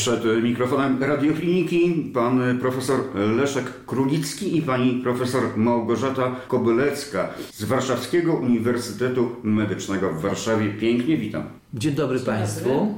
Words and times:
Przed 0.00 0.24
mikrofonem 0.42 1.02
Radiokliniki 1.02 2.10
pan 2.14 2.58
profesor 2.58 3.00
Leszek 3.36 3.64
Królicki 3.86 4.56
i 4.56 4.62
pani 4.62 5.00
profesor 5.02 5.42
Małgorzata 5.56 6.36
Kobylecka 6.48 7.28
z 7.52 7.64
Warszawskiego 7.64 8.34
Uniwersytetu 8.34 9.28
Medycznego 9.42 10.12
w 10.12 10.20
Warszawie. 10.20 10.68
Pięknie 10.68 11.16
witam. 11.16 11.42
Dzień 11.74 11.94
dobry 11.94 12.20
Państwu. 12.20 12.94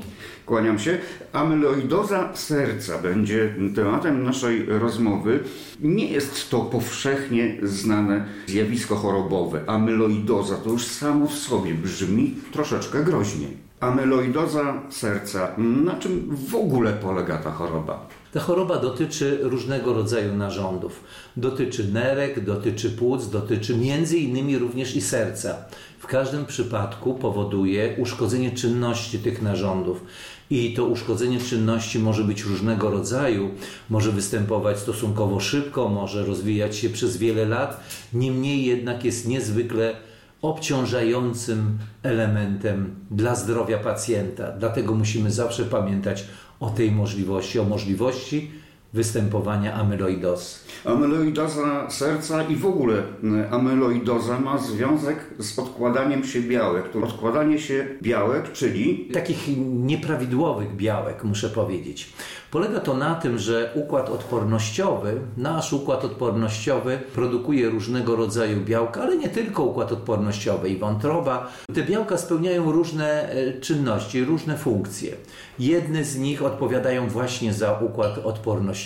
Kłaniam 0.47 0.79
się. 0.79 0.99
Amyloidoza 1.33 2.31
serca 2.35 2.99
będzie 2.99 3.55
tematem 3.75 4.25
naszej 4.25 4.67
rozmowy. 4.67 5.41
Nie 5.81 6.07
jest 6.07 6.51
to 6.51 6.61
powszechnie 6.61 7.57
znane 7.63 8.25
zjawisko 8.47 8.97
chorobowe. 8.97 9.61
Amyloidoza 9.67 10.57
to 10.57 10.71
już 10.71 10.85
samo 10.85 11.27
w 11.27 11.35
sobie 11.35 11.75
brzmi 11.75 12.35
troszeczkę 12.53 13.05
groźnie. 13.05 13.47
Amyloidoza 13.83 14.83
serca. 14.91 15.55
Na 15.59 15.97
czym 15.97 16.37
w 16.49 16.55
ogóle 16.55 16.93
polega 16.93 17.39
ta 17.39 17.51
choroba? 17.51 18.07
Ta 18.33 18.41
choroba 18.41 18.79
dotyczy 18.79 19.39
różnego 19.43 19.95
rodzaju 19.95 20.37
narządów. 20.37 21.05
Dotyczy 21.37 21.93
nerek, 21.93 22.45
dotyczy 22.45 22.91
płuc, 22.91 23.31
dotyczy 23.31 23.77
między 23.77 24.19
innymi 24.19 24.59
również 24.59 24.97
i 24.97 25.01
serca. 25.01 25.57
W 25.99 26.07
każdym 26.07 26.47
przypadku 26.47 27.15
powoduje 27.15 27.97
uszkodzenie 27.99 28.51
czynności 28.51 29.19
tych 29.19 29.43
narządów. 29.43 30.05
I 30.51 30.75
to 30.75 30.85
uszkodzenie 30.85 31.41
czynności 31.41 31.99
może 31.99 32.25
być 32.25 32.43
różnego 32.45 32.91
rodzaju, 32.91 33.51
może 33.91 34.13
występować 34.13 34.79
stosunkowo 34.79 35.41
szybko, 35.41 35.89
może 35.89 36.25
rozwijać 36.25 36.77
się 36.77 36.91
przez 36.91 37.17
wiele 37.17 37.45
lat, 37.45 37.81
niemniej 38.13 38.65
jednak 38.65 39.05
jest 39.05 39.29
niezwykle 39.29 39.97
obciążającym 40.43 41.79
elementem 42.03 42.95
dla 43.11 43.35
zdrowia 43.35 43.79
pacjenta. 43.79 44.53
Dlatego 44.53 44.95
musimy 44.95 45.31
zawsze 45.31 45.65
pamiętać 45.65 46.25
o 46.61 46.71
tej 46.71 46.93
możliwości, 46.93 47.59
o 47.59 47.65
możliwości 47.65 48.51
występowania 48.93 49.75
amyloidozy. 49.75 50.57
Amyloidoza 50.85 51.91
serca 51.91 52.43
i 52.43 52.57
w 52.57 52.67
ogóle 52.67 53.03
amyloidoza 53.51 54.41
ma 54.41 54.59
związek 54.59 55.19
z 55.39 55.59
odkładaniem 55.59 56.25
się 56.25 56.41
białek. 56.41 56.85
Odkładanie 57.05 57.59
się 57.59 57.87
białek, 58.03 58.53
czyli... 58.53 59.09
Takich 59.13 59.49
nieprawidłowych 59.67 60.77
białek, 60.77 61.25
muszę 61.25 61.49
powiedzieć. 61.49 62.13
Polega 62.51 62.81
to 62.81 62.95
na 62.95 63.15
tym, 63.15 63.39
że 63.39 63.73
układ 63.75 64.09
odpornościowy, 64.11 65.21
nasz 65.37 65.73
układ 65.73 66.05
odpornościowy 66.05 66.99
produkuje 67.15 67.71
różnego 67.71 68.17
rodzaju 68.17 68.61
białka, 68.61 69.03
ale 69.03 69.17
nie 69.17 69.29
tylko 69.29 69.63
układ 69.63 69.93
odpornościowy 69.93 70.69
i 70.69 70.77
wątroba. 70.77 71.53
Te 71.75 71.83
białka 71.83 72.19
spełniają 72.19 72.73
różne 72.73 73.31
e, 73.31 73.61
czynności, 73.61 74.25
różne 74.25 74.59
funkcje. 74.59 75.13
Jedne 75.59 76.05
z 76.05 76.19
nich 76.19 76.43
odpowiadają 76.43 77.09
właśnie 77.09 77.53
za 77.53 77.79
układ 77.79 78.19
odpornościowy 78.19 78.82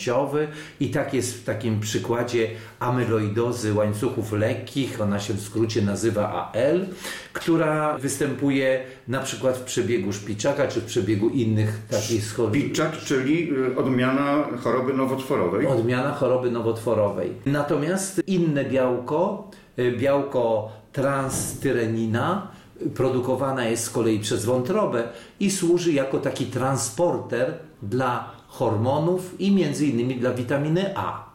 i 0.81 0.91
tak 0.91 1.15
jest 1.15 1.35
w 1.35 1.45
takim 1.45 1.81
przykładzie 1.81 2.49
amyloidozy 2.81 3.75
łańcuchów 3.75 4.33
lekkich, 4.33 5.01
ona 5.01 5.21
się 5.21 5.35
w 5.35 5.41
skrócie 5.41 5.83
nazywa 5.83 6.53
AL, 6.53 6.87
która 7.33 7.99
występuje 7.99 8.81
na 9.09 9.21
przykład 9.21 9.57
w 9.57 9.65
przebiegu 9.65 10.13
szpiczaka 10.13 10.69
czy 10.69 10.81
w 10.81 10.85
przebiegu 10.85 11.29
innych 11.29 11.79
takich 11.91 12.25
schorób. 12.25 12.57
Szpiczak, 12.57 12.99
czyli 12.99 13.53
y, 13.53 13.77
odmiana 13.77 14.45
choroby 14.65 14.95
nowotworowej. 14.95 15.67
Odmiana 15.67 16.13
choroby 16.13 16.51
nowotworowej. 16.51 17.33
Natomiast 17.47 18.23
inne 18.27 18.65
białko, 18.65 19.51
y, 19.79 19.93
białko 19.93 20.73
transtyrenina, 20.93 22.49
produkowana 22.95 23.65
jest 23.65 23.85
z 23.85 23.91
kolei 23.91 24.19
przez 24.19 24.45
wątrobę 24.45 25.09
i 25.41 25.51
służy 25.51 25.93
jako 25.93 26.19
taki 26.19 26.47
transporter 26.47 27.55
dla 27.83 28.36
hormonów 28.57 29.41
i 29.41 29.55
między 29.55 29.87
innymi 29.87 30.15
dla 30.15 30.31
witaminy 30.31 30.97
A. 30.97 31.27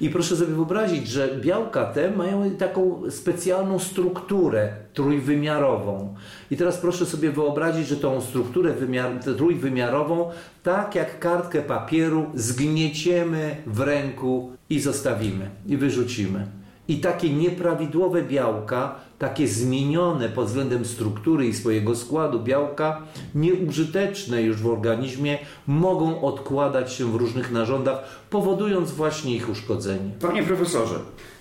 I 0.00 0.10
proszę 0.10 0.36
sobie 0.36 0.54
wyobrazić, 0.54 1.08
że 1.08 1.28
białka 1.40 1.84
te 1.84 2.10
mają 2.10 2.50
taką 2.50 3.02
specjalną 3.10 3.78
strukturę 3.78 4.72
trójwymiarową. 4.94 6.14
I 6.50 6.56
teraz 6.56 6.78
proszę 6.78 7.06
sobie 7.06 7.30
wyobrazić, 7.30 7.86
że 7.88 7.96
tą 7.96 8.20
strukturę 8.20 8.72
wymiar, 8.72 9.10
trójwymiarową, 9.36 10.30
tak 10.62 10.94
jak 10.94 11.18
kartkę 11.18 11.62
papieru, 11.62 12.26
zgnieciemy 12.34 13.56
w 13.66 13.80
ręku 13.80 14.52
i 14.70 14.80
zostawimy, 14.80 15.50
i 15.66 15.76
wyrzucimy. 15.76 16.46
I 16.88 16.98
takie 16.98 17.30
nieprawidłowe 17.30 18.22
białka, 18.22 18.94
takie 19.28 19.48
zmienione 19.48 20.28
pod 20.28 20.46
względem 20.46 20.84
struktury 20.84 21.46
i 21.46 21.54
swojego 21.54 21.96
składu 21.96 22.40
białka, 22.40 23.02
nieużyteczne 23.34 24.42
już 24.42 24.56
w 24.56 24.66
organizmie, 24.66 25.38
mogą 25.66 26.20
odkładać 26.20 26.92
się 26.92 27.12
w 27.12 27.14
różnych 27.14 27.52
narządach, 27.52 27.98
powodując 28.30 28.92
właśnie 28.92 29.36
ich 29.36 29.48
uszkodzenie. 29.48 30.10
Panie 30.20 30.42
profesorze, 30.42 30.94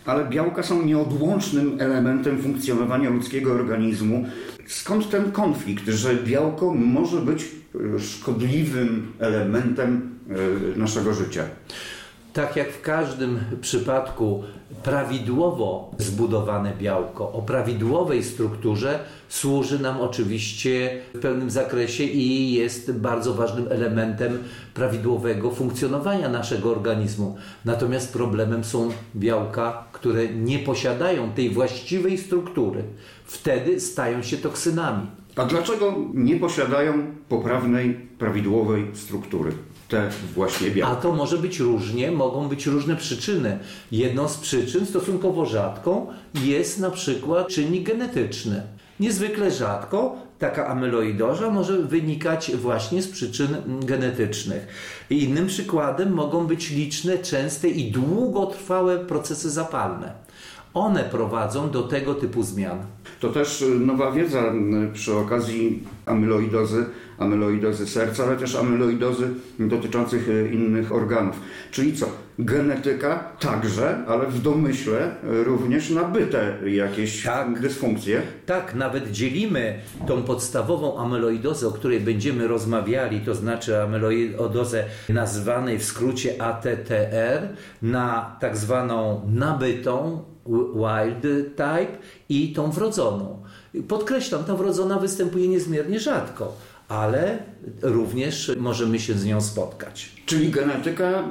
ale 0.05 0.25
białka 0.25 0.63
są 0.63 0.85
nieodłącznym 0.85 1.77
elementem 1.79 2.41
funkcjonowania 2.41 3.09
ludzkiego 3.09 3.51
organizmu. 3.51 4.25
Skąd 4.67 5.09
ten 5.09 5.31
konflikt, 5.31 5.85
że 5.85 6.15
białko 6.15 6.73
może 6.73 7.21
być 7.21 7.45
szkodliwym 7.99 9.13
elementem 9.19 10.19
e, 10.75 10.79
naszego 10.79 11.13
życia? 11.13 11.43
Tak 12.33 12.55
jak 12.55 12.71
w 12.71 12.81
każdym 12.81 13.39
przypadku 13.61 14.43
prawidłowo 14.83 15.91
zbudowane 15.97 16.73
białko 16.79 17.31
o 17.31 17.41
prawidłowej 17.41 18.23
strukturze 18.23 18.99
służy 19.29 19.79
nam 19.79 20.01
oczywiście 20.01 21.01
w 21.13 21.19
pełnym 21.19 21.49
zakresie 21.49 22.03
i 22.03 22.53
jest 22.53 22.91
bardzo 22.91 23.33
ważnym 23.33 23.67
elementem 23.69 24.43
prawidłowego 24.73 25.51
funkcjonowania 25.51 26.29
naszego 26.29 26.71
organizmu. 26.71 27.37
Natomiast 27.65 28.13
problemem 28.13 28.63
są 28.63 28.89
białka, 29.15 29.83
które 29.91 30.27
nie 30.27 30.59
posiadają 30.59 31.31
tej 31.31 31.49
właściwej 31.49 32.17
struktury. 32.17 32.83
Wtedy 33.25 33.79
stają 33.79 34.23
się 34.23 34.37
toksynami. 34.37 35.07
A 35.35 35.45
dlaczego 35.45 35.95
nie 36.13 36.35
posiadają 36.35 36.93
poprawnej, 37.29 37.93
prawidłowej 38.19 38.85
struktury? 38.93 39.51
Te 39.93 40.09
właśnie 40.35 40.71
białka. 40.71 40.97
A 40.97 41.01
to 41.01 41.11
może 41.11 41.37
być 41.37 41.59
różnie, 41.59 42.11
mogą 42.11 42.47
być 42.47 42.65
różne 42.65 42.95
przyczyny. 42.95 43.59
Jedną 43.91 44.27
z 44.27 44.37
przyczyn, 44.37 44.85
stosunkowo 44.85 45.45
rzadką, 45.45 46.07
jest 46.43 46.79
na 46.79 46.91
przykład 46.91 47.47
czynnik 47.47 47.87
genetyczny. 47.87 48.63
Niezwykle 48.99 49.51
rzadko 49.51 50.15
taka 50.39 50.67
amyloidoza 50.67 51.49
może 51.49 51.77
wynikać 51.77 52.55
właśnie 52.55 53.01
z 53.01 53.07
przyczyn 53.07 53.55
genetycznych. 53.85 54.67
Innym 55.09 55.47
przykładem 55.47 56.13
mogą 56.13 56.47
być 56.47 56.69
liczne, 56.69 57.17
częste 57.17 57.67
i 57.67 57.91
długotrwałe 57.91 58.99
procesy 58.99 59.49
zapalne. 59.49 60.13
One 60.73 61.03
prowadzą 61.03 61.69
do 61.69 61.83
tego 61.83 62.13
typu 62.15 62.43
zmian. 62.43 62.79
To 63.19 63.29
też 63.29 63.63
nowa 63.79 64.11
wiedza 64.11 64.53
przy 64.93 65.15
okazji 65.15 65.83
amyloidozy 66.05 66.85
amyloidozy 67.23 67.87
serca, 67.87 68.23
ale 68.23 68.37
też 68.37 68.55
amyloidozy 68.55 69.27
dotyczących 69.59 70.29
e, 70.29 70.53
innych 70.53 70.91
organów. 70.91 71.35
Czyli 71.71 71.97
co? 71.97 72.05
Genetyka 72.39 73.19
także, 73.39 74.05
ale 74.07 74.27
w 74.27 74.41
domyśle 74.41 75.15
również 75.23 75.89
nabyte 75.89 76.57
jakieś 76.65 77.23
tak, 77.23 77.59
dysfunkcje. 77.59 78.21
Tak, 78.45 78.75
nawet 78.75 79.11
dzielimy 79.11 79.79
tą 80.07 80.23
podstawową 80.23 80.99
amyloidozę, 80.99 81.67
o 81.67 81.71
której 81.71 81.99
będziemy 81.99 82.47
rozmawiali, 82.47 83.21
to 83.21 83.35
znaczy 83.35 83.81
amyloidozę 83.81 84.85
nazwanej 85.09 85.79
w 85.79 85.83
skrócie 85.83 86.41
ATTR, 86.41 87.47
na 87.81 88.35
tak 88.39 88.57
zwaną 88.57 89.21
nabytą 89.33 90.23
wild 90.75 91.55
type 91.55 91.97
i 92.29 92.53
tą 92.53 92.71
wrodzoną. 92.71 93.43
Podkreślam, 93.87 94.43
ta 94.43 94.55
wrodzona 94.55 94.99
występuje 94.99 95.47
niezmiernie 95.47 95.99
rzadko 95.99 96.57
ale 96.87 97.37
również 97.81 98.51
możemy 98.57 98.99
się 98.99 99.13
z 99.13 99.25
nią 99.25 99.41
spotkać. 99.41 100.09
Czyli 100.25 100.51
genetyka 100.51 101.23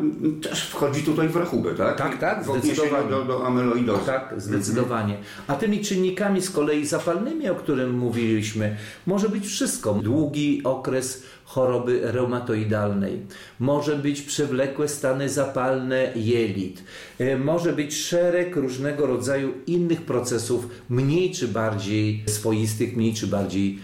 też 0.43 0.63
wchodzi 0.63 1.03
tutaj 1.03 1.29
w 1.29 1.37
rachubę, 1.37 1.75
tak? 1.75 1.99
Tak, 1.99 2.19
tak, 2.19 2.45
zdecydowanie. 2.45 3.11
Do, 3.11 3.25
do 3.25 3.47
amyloidozy. 3.47 4.07
Tak, 4.07 4.35
zdecydowanie. 4.37 5.17
A 5.47 5.55
tymi 5.55 5.81
czynnikami 5.81 6.43
z 6.43 6.51
kolei 6.51 6.87
zapalnymi, 6.87 7.49
o 7.49 7.55
którym 7.55 7.99
mówiliśmy, 7.99 8.77
może 9.07 9.29
być 9.29 9.47
wszystko. 9.47 9.95
Długi 9.95 10.61
okres 10.65 11.23
choroby 11.45 12.01
reumatoidalnej, 12.05 13.27
może 13.61 13.97
być 13.97 14.23
przewlekłe 14.23 14.89
stany 14.89 15.29
zapalne 15.29 16.13
jelit, 16.17 16.85
e, 17.19 17.39
może 17.39 17.73
być 17.73 17.97
szereg 17.97 18.57
różnego 18.57 19.07
rodzaju 19.07 19.55
innych 19.67 20.03
procesów, 20.03 20.69
mniej 20.89 21.31
czy 21.31 21.49
bardziej 21.49 22.25
swoistych, 22.27 22.97
mniej 22.97 23.15
czy 23.15 23.27
bardziej 23.27 23.79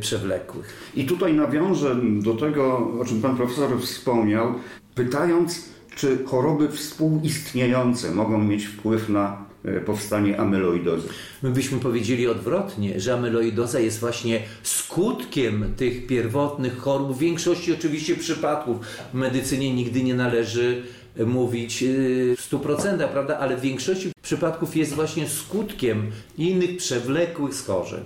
przewlekłych. 0.00 0.92
I 0.96 1.04
tutaj 1.04 1.34
nawiążę 1.34 1.96
do 2.22 2.34
tego, 2.34 2.90
o 3.00 3.04
czym 3.04 3.22
pan 3.22 3.36
profesor 3.36 3.80
wspomniał, 3.80 4.54
pytając, 4.94 5.68
czy 5.96 6.24
choroby 6.24 6.68
współistniejące 6.68 8.10
mogą 8.10 8.38
mieć 8.38 8.66
wpływ 8.66 9.08
na 9.08 9.44
e, 9.64 9.80
powstanie 9.80 10.40
amyloidozy? 10.40 11.08
My 11.42 11.50
byśmy 11.50 11.78
powiedzieli 11.78 12.28
odwrotnie, 12.28 13.00
że 13.00 13.14
amyloidoza 13.14 13.80
jest 13.80 14.00
właśnie 14.00 14.42
skutkiem 14.62 15.74
tych 15.76 16.06
pierwotnych 16.06 16.78
chorób. 16.78 17.16
W 17.16 17.18
większości 17.18 17.72
oczywiście 17.72 18.16
przypadków 18.16 18.76
w 19.12 19.14
medycynie 19.14 19.74
nigdy 19.74 20.02
nie 20.02 20.14
należy 20.14 20.82
mówić 21.26 21.82
y, 21.82 22.36
w 22.38 22.50
100%, 22.50 23.08
prawda? 23.08 23.38
ale 23.38 23.56
w 23.56 23.60
większości 23.60 24.12
przypadków 24.22 24.76
jest 24.76 24.94
właśnie 24.94 25.28
skutkiem 25.28 26.10
innych 26.38 26.76
przewlekłych 26.76 27.54
schorzeń. 27.54 28.00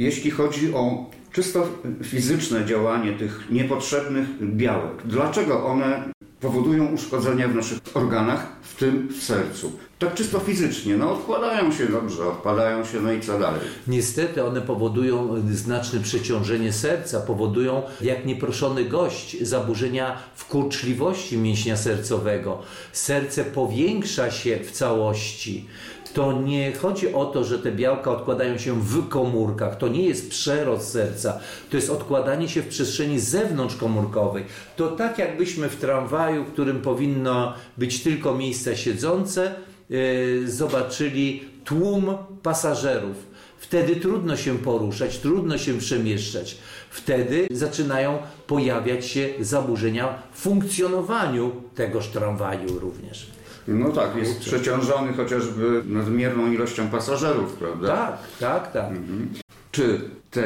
Jeśli 0.00 0.30
chodzi 0.30 0.74
o 0.74 1.10
czysto 1.32 1.68
fizyczne 2.02 2.64
działanie 2.64 3.12
tych 3.12 3.50
niepotrzebnych 3.50 4.26
białek, 4.56 4.92
dlaczego 5.04 5.66
one 5.66 6.12
powodują 6.40 6.86
uszkodzenia 6.86 7.48
w 7.48 7.54
naszych 7.54 7.78
organach, 7.94 8.46
w 8.62 8.76
tym 8.76 9.08
w 9.08 9.22
sercu. 9.22 9.72
Tak 9.98 10.14
czysto 10.14 10.38
fizycznie, 10.38 10.96
no 10.96 11.12
odkładają 11.12 11.72
się 11.72 11.86
dobrze, 11.86 12.28
odpadają 12.28 12.84
się, 12.84 13.00
no 13.00 13.12
i 13.12 13.20
co 13.20 13.38
dalej? 13.38 13.60
Niestety 13.86 14.44
one 14.44 14.60
powodują 14.60 15.42
znaczne 15.52 16.00
przeciążenie 16.00 16.72
serca, 16.72 17.20
powodują 17.20 17.82
jak 18.00 18.26
nieproszony 18.26 18.84
gość 18.84 19.42
zaburzenia 19.42 20.16
w 20.34 20.44
kurczliwości 20.46 21.38
mięśnia 21.38 21.76
sercowego. 21.76 22.58
Serce 22.92 23.44
powiększa 23.44 24.30
się 24.30 24.58
w 24.64 24.70
całości 24.70 25.66
to 26.14 26.32
nie 26.32 26.72
chodzi 26.72 27.14
o 27.14 27.24
to, 27.24 27.44
że 27.44 27.58
te 27.58 27.72
białka 27.72 28.10
odkładają 28.10 28.58
się 28.58 28.80
w 28.80 29.08
komórkach. 29.08 29.78
To 29.78 29.88
nie 29.88 30.02
jest 30.02 30.30
przerost 30.30 30.90
serca. 30.90 31.40
To 31.70 31.76
jest 31.76 31.90
odkładanie 31.90 32.48
się 32.48 32.62
w 32.62 32.68
przestrzeni 32.68 33.20
zewnątrzkomórkowej. 33.20 34.44
To 34.76 34.88
tak 34.88 35.18
jakbyśmy 35.18 35.68
w 35.68 35.76
tramwaju, 35.76 36.44
w 36.44 36.52
którym 36.52 36.82
powinno 36.82 37.54
być 37.78 38.02
tylko 38.02 38.34
miejsca 38.34 38.76
siedzące, 38.76 39.54
yy, 39.90 40.42
zobaczyli 40.46 41.44
tłum 41.64 42.14
pasażerów. 42.42 43.16
Wtedy 43.58 43.96
trudno 43.96 44.36
się 44.36 44.58
poruszać, 44.58 45.18
trudno 45.18 45.58
się 45.58 45.78
przemieszczać. 45.78 46.58
Wtedy 46.90 47.48
zaczynają 47.50 48.18
pojawiać 48.46 49.06
się 49.06 49.28
zaburzenia 49.40 50.22
w 50.32 50.40
funkcjonowaniu 50.40 51.52
tegoż 51.74 52.08
tramwaju 52.08 52.78
również. 52.78 53.39
No 53.68 53.88
tak, 53.88 54.16
jest 54.16 54.40
przeciążony 54.40 55.12
chociażby 55.12 55.82
nadmierną 55.86 56.52
ilością 56.52 56.88
pasażerów, 56.88 57.52
prawda? 57.52 57.86
Tak, 57.96 58.18
tak, 58.40 58.72
tak. 58.72 58.88
Mhm. 58.88 59.28
Czy 59.72 60.00
te 60.30 60.42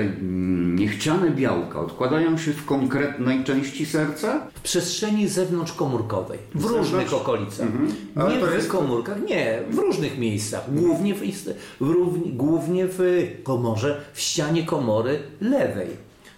niechciane 0.74 1.30
białka 1.30 1.80
odkładają 1.80 2.38
się 2.38 2.52
w 2.52 2.64
konkretnej 2.64 3.44
części 3.44 3.86
serca? 3.86 4.46
W 4.54 4.60
przestrzeni 4.60 5.28
zewnątrzkomórkowej, 5.28 6.38
w 6.54 6.62
Zewnątrz? 6.62 6.90
różnych 6.90 7.14
okolicach. 7.14 7.66
Mhm. 7.66 7.88
Nie 8.16 8.46
w 8.46 8.54
jest... 8.54 8.68
komórkach, 8.68 9.22
nie, 9.28 9.62
w 9.70 9.78
różnych 9.78 10.18
miejscach. 10.18 10.74
Głównie 10.74 11.14
w, 11.14 11.20
głównie 12.36 12.86
w 12.86 13.26
komorze, 13.42 14.00
w 14.12 14.20
ścianie 14.20 14.64
komory 14.64 15.18
lewej. 15.40 15.88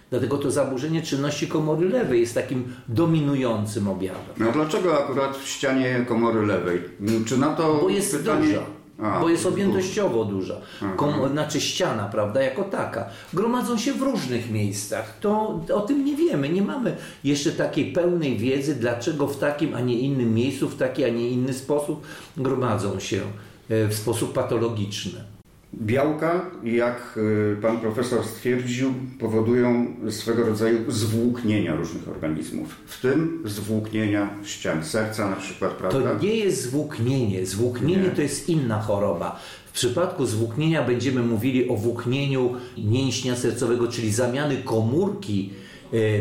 Dlatego 0.09 0.37
to 0.37 0.51
zaburzenie 0.51 1.01
czynności 1.01 1.47
komory 1.47 1.89
lewej 1.89 2.21
jest 2.21 2.33
takim 2.33 2.73
dominującym 2.87 3.87
objawem. 3.87 4.21
No 4.37 4.51
dlaczego 4.51 5.03
akurat 5.03 5.37
w 5.37 5.47
ścianie 5.47 6.05
komory 6.07 6.45
lewej? 6.45 6.81
Czy 7.25 7.37
na 7.37 7.55
to 7.55 7.79
Bo 7.81 7.89
jest 7.89 8.17
pytanie... 8.17 8.47
duża. 8.47 8.61
A, 9.01 9.19
bo 9.19 9.29
jest 9.29 9.45
objętościowo 9.45 10.25
duża. 10.25 10.61
Kom, 10.95 11.31
znaczy 11.31 11.61
ściana, 11.61 12.09
prawda, 12.11 12.41
jako 12.41 12.63
taka. 12.63 13.05
Gromadzą 13.33 13.77
się 13.77 13.93
w 13.93 14.01
różnych 14.01 14.51
miejscach. 14.51 15.17
To 15.19 15.61
o 15.73 15.81
tym 15.81 16.05
nie 16.05 16.15
wiemy. 16.15 16.49
Nie 16.49 16.61
mamy 16.61 16.97
jeszcze 17.23 17.51
takiej 17.51 17.91
pełnej 17.93 18.37
wiedzy, 18.37 18.75
dlaczego 18.75 19.27
w 19.27 19.39
takim, 19.39 19.75
a 19.75 19.79
nie 19.79 19.99
innym 19.99 20.33
miejscu, 20.33 20.69
w 20.69 20.75
taki, 20.75 21.03
a 21.03 21.09
nie 21.09 21.29
inny 21.29 21.53
sposób 21.53 22.07
gromadzą 22.37 22.99
się 22.99 23.21
e, 23.69 23.87
w 23.87 23.93
sposób 23.93 24.33
patologiczny. 24.33 25.36
Białka, 25.73 26.45
jak 26.63 27.17
y, 27.17 27.61
pan 27.61 27.79
profesor 27.79 28.25
stwierdził, 28.25 28.93
powodują 29.19 29.85
swego 30.09 30.45
rodzaju 30.45 30.91
zwłóknienia 30.91 31.75
różnych 31.75 32.07
organizmów, 32.09 32.75
w 32.85 33.01
tym 33.01 33.43
zwłóknienia 33.45 34.29
ścian 34.43 34.83
serca 34.83 35.29
na 35.29 35.35
przykład, 35.35 35.71
prawda? 35.71 36.11
To 36.15 36.23
nie 36.25 36.35
jest 36.35 36.61
zwłóknienie. 36.61 37.45
Zwłóknienie 37.45 38.03
nie. 38.03 38.09
to 38.09 38.21
jest 38.21 38.49
inna 38.49 38.81
choroba. 38.81 39.39
W 39.65 39.71
przypadku 39.71 40.25
zwłóknienia 40.25 40.83
będziemy 40.83 41.21
mówili 41.21 41.69
o 41.69 41.75
włóknieniu 41.75 42.55
mięśnia 42.77 43.35
sercowego, 43.35 43.87
czyli 43.87 44.11
zamiany 44.11 44.57
komórki 44.57 45.49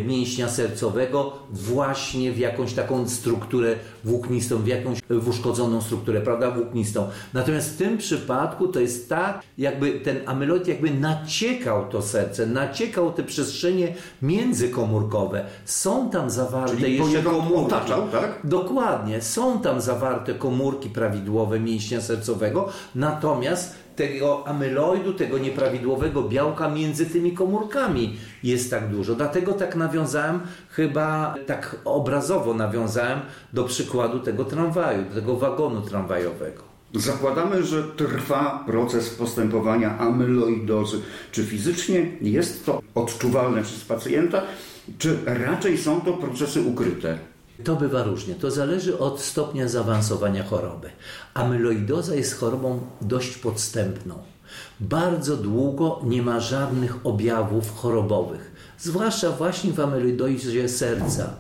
mięśnia 0.07 0.49
sercowego 0.49 1.33
właśnie 1.51 2.33
w 2.33 2.39
jakąś 2.39 2.73
taką 2.73 3.09
strukturę 3.09 3.75
włóknistą, 4.05 4.59
w 4.59 4.67
jakąś 4.67 4.99
w 5.11 5.29
uszkodzoną 5.29 5.81
strukturę, 5.81 6.21
prawda, 6.21 6.51
włóknistą. 6.51 7.09
Natomiast 7.35 7.75
w 7.75 7.77
tym 7.77 7.99
przypadku 7.99 8.69
to 8.69 8.81
jest 8.81 9.09
tak, 9.09 9.43
jakby 9.59 10.01
ten 10.01 10.17
amyloid 10.27 10.69
jakby 10.69 10.91
naciekał 10.91 11.89
to 11.89 12.03
serce, 12.03 12.47
naciekał 12.47 13.13
te 13.13 13.23
przestrzenie 13.23 13.95
międzykomórkowe. 14.23 15.45
Są 15.65 16.11
tam 16.11 16.31
zawarte 16.31 16.77
Czyli 16.77 16.99
jeszcze 16.99 17.23
komórki. 17.23 17.75
Otaczał, 17.75 18.09
tak? 18.09 18.41
Dokładnie. 18.45 19.23
Są 19.23 19.61
tam 19.61 19.81
zawarte 19.81 20.35
komórki 20.35 20.91
prawidłowe 20.91 21.61
mięśnia 21.61 22.01
sercowego, 22.01 22.69
natomiast 22.95 23.86
tego 23.97 24.49
amyloidu, 24.49 25.13
tego 25.13 25.39
nieprawidłowego 25.39 26.23
białka 26.23 26.69
między 26.69 27.07
tymi 27.07 27.33
komórkami 27.33 28.17
jest 28.43 28.71
tak 28.71 28.89
dużo. 28.89 29.15
Dlatego 29.15 29.53
tak 29.53 29.77
nawiązałem, 29.77 30.41
chyba 30.71 31.35
tak 31.47 31.77
obrazowo 31.85 32.55
nawiązałem 32.55 33.21
do 33.53 33.65
przykładu 33.65 34.21
tego 34.21 34.45
tramwaju, 34.45 35.05
tego 35.15 35.37
wagonu 35.37 35.83
tramwajowego. 35.83 36.63
Zakładamy, 36.95 37.63
że 37.63 37.83
trwa 37.83 38.65
proces 38.67 39.11
postępowania 39.11 39.99
amyloidozy. 39.99 41.01
Czy 41.33 41.45
fizycznie 41.45 42.07
jest 42.21 42.67
to 42.67 42.83
odczuwalne 42.95 43.63
przez 43.63 43.85
pacjenta, 43.85 44.43
czy 44.99 45.19
raczej 45.25 45.79
są 45.79 46.01
to 46.01 46.13
procesy 46.13 46.63
ukryte? 46.63 47.19
To 47.65 47.77
bywa 47.77 48.03
różnie. 48.03 48.35
To 48.35 48.51
zależy 48.51 48.99
od 48.99 49.21
stopnia 49.21 49.69
zaawansowania 49.69 50.45
choroby. 50.45 50.91
Amyloidoza 51.35 52.15
jest 52.15 52.39
chorobą 52.39 52.81
dość 53.01 53.37
podstępną. 53.37 54.15
Bardzo 54.81 55.37
długo 55.37 56.01
nie 56.05 56.23
ma 56.23 56.41
żadnych 56.41 57.07
objawów 57.07 57.77
chorobowych, 57.77 58.53
zwłaszcza 58.79 59.31
właśnie 59.31 59.73
w 59.73 59.81
amyloidozie 59.81 60.69
serca. 60.69 61.31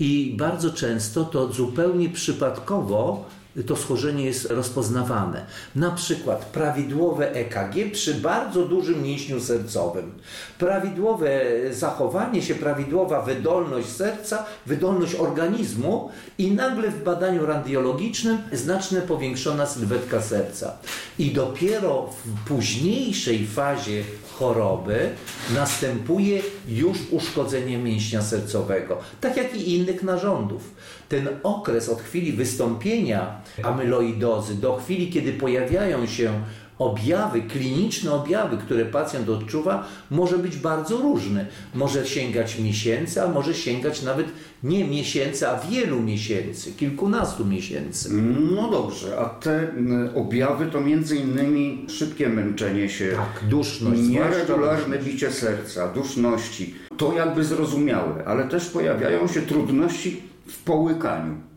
I 0.00 0.34
bardzo 0.38 0.70
często 0.70 1.24
to 1.24 1.52
zupełnie 1.52 2.08
przypadkowo 2.08 3.24
to 3.66 3.76
schorzenie 3.76 4.24
jest 4.24 4.50
rozpoznawane. 4.50 5.46
Na 5.74 5.90
przykład 5.90 6.44
prawidłowe 6.44 7.34
EKG 7.34 7.92
przy 7.92 8.14
bardzo 8.14 8.64
dużym 8.64 9.02
mięśniu 9.02 9.40
sercowym, 9.40 10.12
prawidłowe 10.58 11.40
zachowanie 11.70 12.42
się, 12.42 12.54
prawidłowa 12.54 13.22
wydolność 13.22 13.88
serca, 13.88 14.44
wydolność 14.66 15.14
organizmu 15.14 16.10
i 16.38 16.50
nagle 16.50 16.90
w 16.90 17.04
badaniu 17.04 17.46
radiologicznym 17.46 18.38
znacznie 18.52 19.00
powiększona 19.00 19.66
sylwetka 19.66 20.22
serca. 20.22 20.72
I 21.18 21.30
dopiero 21.30 22.10
w 22.24 22.48
późniejszej 22.48 23.46
fazie 23.46 24.04
choroby 24.40 25.10
następuje 25.54 26.42
już 26.68 26.98
uszkodzenie 27.10 27.78
mięśnia 27.78 28.22
sercowego, 28.22 28.98
tak 29.20 29.36
jak 29.36 29.54
i 29.54 29.76
innych 29.76 30.02
narządów. 30.02 30.74
Ten 31.08 31.28
okres 31.42 31.88
od 31.88 32.02
chwili 32.02 32.32
wystąpienia 32.32 33.42
amyloidozy 33.62 34.54
do 34.54 34.76
chwili, 34.76 35.10
kiedy 35.12 35.32
pojawiają 35.32 36.06
się 36.06 36.32
objawy, 36.80 37.42
kliniczne 37.42 38.12
objawy, 38.12 38.56
które 38.56 38.84
pacjent 38.84 39.28
odczuwa, 39.28 39.86
może 40.10 40.38
być 40.38 40.56
bardzo 40.56 40.96
różny. 40.96 41.46
Może 41.74 42.06
sięgać 42.06 42.58
miesięcy, 42.58 43.22
a 43.22 43.28
może 43.28 43.54
sięgać 43.54 44.02
nawet 44.02 44.26
nie 44.62 44.84
miesięcy, 44.84 45.48
a 45.48 45.58
wielu 45.58 46.00
miesięcy, 46.00 46.72
kilkunastu 46.72 47.44
miesięcy. 47.44 48.08
No 48.54 48.70
dobrze, 48.70 49.18
a 49.18 49.24
te 49.24 49.68
objawy 50.14 50.66
to 50.66 50.80
między 50.80 51.16
innymi 51.16 51.86
szybkie 51.88 52.28
męczenie 52.28 52.88
się, 52.88 53.12
tak, 53.16 53.48
duszność, 53.48 54.00
nieregularne 54.02 54.98
bicie 54.98 55.32
serca, 55.32 55.88
duszności. 55.88 56.74
To 56.96 57.12
jakby 57.12 57.44
zrozumiałe, 57.44 58.24
ale 58.26 58.44
też 58.44 58.66
pojawiają 58.66 59.28
się 59.28 59.42
trudności 59.42 60.22
w 60.46 60.62
połykaniu 60.62 61.49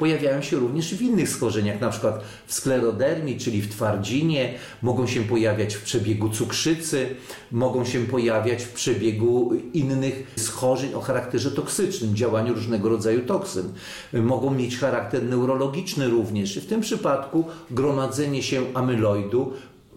pojawiają 0.00 0.42
się 0.42 0.56
również 0.56 0.94
w 0.94 1.02
innych 1.02 1.28
schorzeniach, 1.28 1.80
na 1.80 1.88
przykład 1.88 2.24
w 2.46 2.54
sklerodermii, 2.54 3.38
czyli 3.38 3.62
w 3.62 3.68
twardzinie, 3.68 4.54
mogą 4.82 5.06
się 5.06 5.20
pojawiać 5.22 5.74
w 5.74 5.82
przebiegu 5.82 6.28
cukrzycy, 6.28 7.06
mogą 7.52 7.84
się 7.84 8.00
pojawiać 8.06 8.62
w 8.62 8.72
przebiegu 8.72 9.54
innych 9.72 10.32
schorzeń 10.36 10.94
o 10.94 11.00
charakterze 11.00 11.50
toksycznym, 11.50 12.16
działaniu 12.16 12.54
różnego 12.54 12.88
rodzaju 12.88 13.26
toksyn. 13.26 13.72
Mogą 14.12 14.54
mieć 14.54 14.78
charakter 14.78 15.22
neurologiczny 15.22 16.08
również. 16.08 16.58
W 16.58 16.66
tym 16.66 16.80
przypadku 16.80 17.44
gromadzenie 17.70 18.42
się 18.42 18.62
amyloidu 18.74 19.52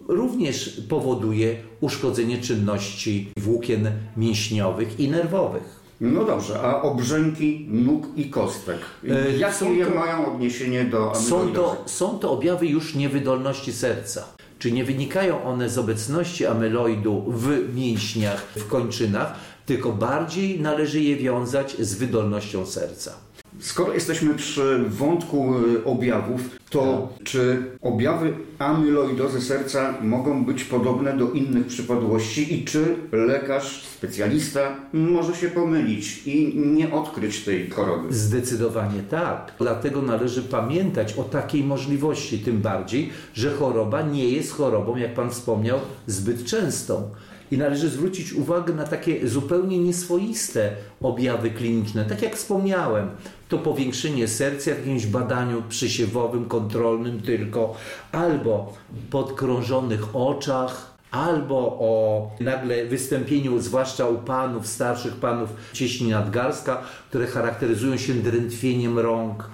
również 0.08 0.80
powoduje 0.88 1.56
uszkodzenie 1.80 2.38
czynności 2.38 3.32
włókien 3.36 3.90
mięśniowych 4.16 5.00
i 5.00 5.08
nerwowych. 5.08 5.83
No 6.00 6.24
dobrze, 6.24 6.60
a 6.62 6.82
obrzęki 6.82 7.66
nóg 7.70 8.06
i 8.16 8.30
kostek? 8.30 8.78
E, 9.08 9.36
Jakie 9.36 9.54
są 9.54 9.72
je 9.72 9.86
to- 9.86 9.94
mają 9.94 10.34
odniesienie 10.34 10.84
do 10.84 11.12
Są 11.14 11.48
to, 11.52 11.82
są 11.86 12.18
to 12.18 12.30
objawy 12.30 12.66
już 12.66 12.94
niewydolności 12.94 13.72
serca. 13.72 14.24
Czy 14.58 14.72
nie 14.72 14.84
wynikają 14.84 15.42
one 15.44 15.68
z 15.68 15.78
obecności 15.78 16.46
amyloidu 16.46 17.24
w 17.28 17.74
mięśniach, 17.74 18.44
w 18.56 18.68
kończynach, 18.68 19.34
tylko 19.66 19.92
bardziej 19.92 20.60
należy 20.60 21.00
je 21.00 21.16
wiązać 21.16 21.76
z 21.78 21.94
wydolnością 21.94 22.66
serca. 22.66 23.12
Skoro 23.60 23.92
jesteśmy 23.94 24.34
przy 24.34 24.84
wątku 24.88 25.54
y, 25.58 25.84
objawów, 25.84 26.40
to 26.74 27.08
Tak. 27.16 27.26
czy 27.26 27.62
objawy 27.82 28.32
amyloidozy 28.58 29.40
serca 29.40 29.94
mogą 30.02 30.44
być 30.44 30.64
podobne 30.64 31.16
do 31.16 31.30
innych 31.30 31.66
przypadłości 31.66 32.54
i 32.54 32.64
czy 32.64 32.96
lekarz, 33.12 33.82
specjalista 33.82 34.76
może 34.92 35.34
się 35.34 35.48
pomylić 35.48 36.26
i 36.26 36.52
nie 36.56 36.92
odkryć 36.92 37.44
tej 37.44 37.70
choroby? 37.70 38.14
Zdecydowanie 38.14 39.02
tak. 39.10 39.52
Dlatego 39.58 40.02
należy 40.02 40.42
pamiętać 40.42 41.12
o 41.12 41.22
takiej 41.22 41.64
możliwości, 41.64 42.38
tym 42.38 42.58
bardziej, 42.60 43.10
że 43.34 43.50
choroba 43.50 44.02
nie 44.02 44.28
jest 44.28 44.52
chorobą, 44.52 44.96
jak 44.96 45.14
Pan 45.14 45.30
wspomniał, 45.30 45.78
zbyt 46.06 46.44
częstą. 46.44 47.10
I 47.50 47.58
należy 47.58 47.88
zwrócić 47.88 48.32
uwagę 48.32 48.74
na 48.74 48.84
takie 48.84 49.28
zupełnie 49.28 49.78
nieswoiste 49.78 50.70
objawy 51.00 51.50
kliniczne. 51.50 52.04
Tak 52.04 52.22
jak 52.22 52.36
wspomniałem, 52.36 53.08
to 53.54 53.58
powiększenie 53.58 54.28
serca 54.28 54.74
w 54.74 54.78
jakimś 54.78 55.06
badaniu 55.06 55.62
przysiewowym, 55.68 56.44
kontrolnym 56.44 57.22
tylko, 57.22 57.74
albo 58.12 58.72
podkrążonych 59.10 60.16
oczach, 60.16 60.94
albo 61.10 61.56
o 61.80 62.30
nagle 62.40 62.86
wystąpieniu, 62.86 63.60
zwłaszcza 63.60 64.08
u 64.08 64.18
panów, 64.18 64.66
starszych 64.66 65.14
panów, 65.14 65.50
cieśni 65.72 66.10
nadgarstka, 66.10 66.82
które 67.08 67.26
charakteryzują 67.26 67.96
się 67.96 68.14
drętwieniem 68.14 68.98
rąk. 68.98 69.53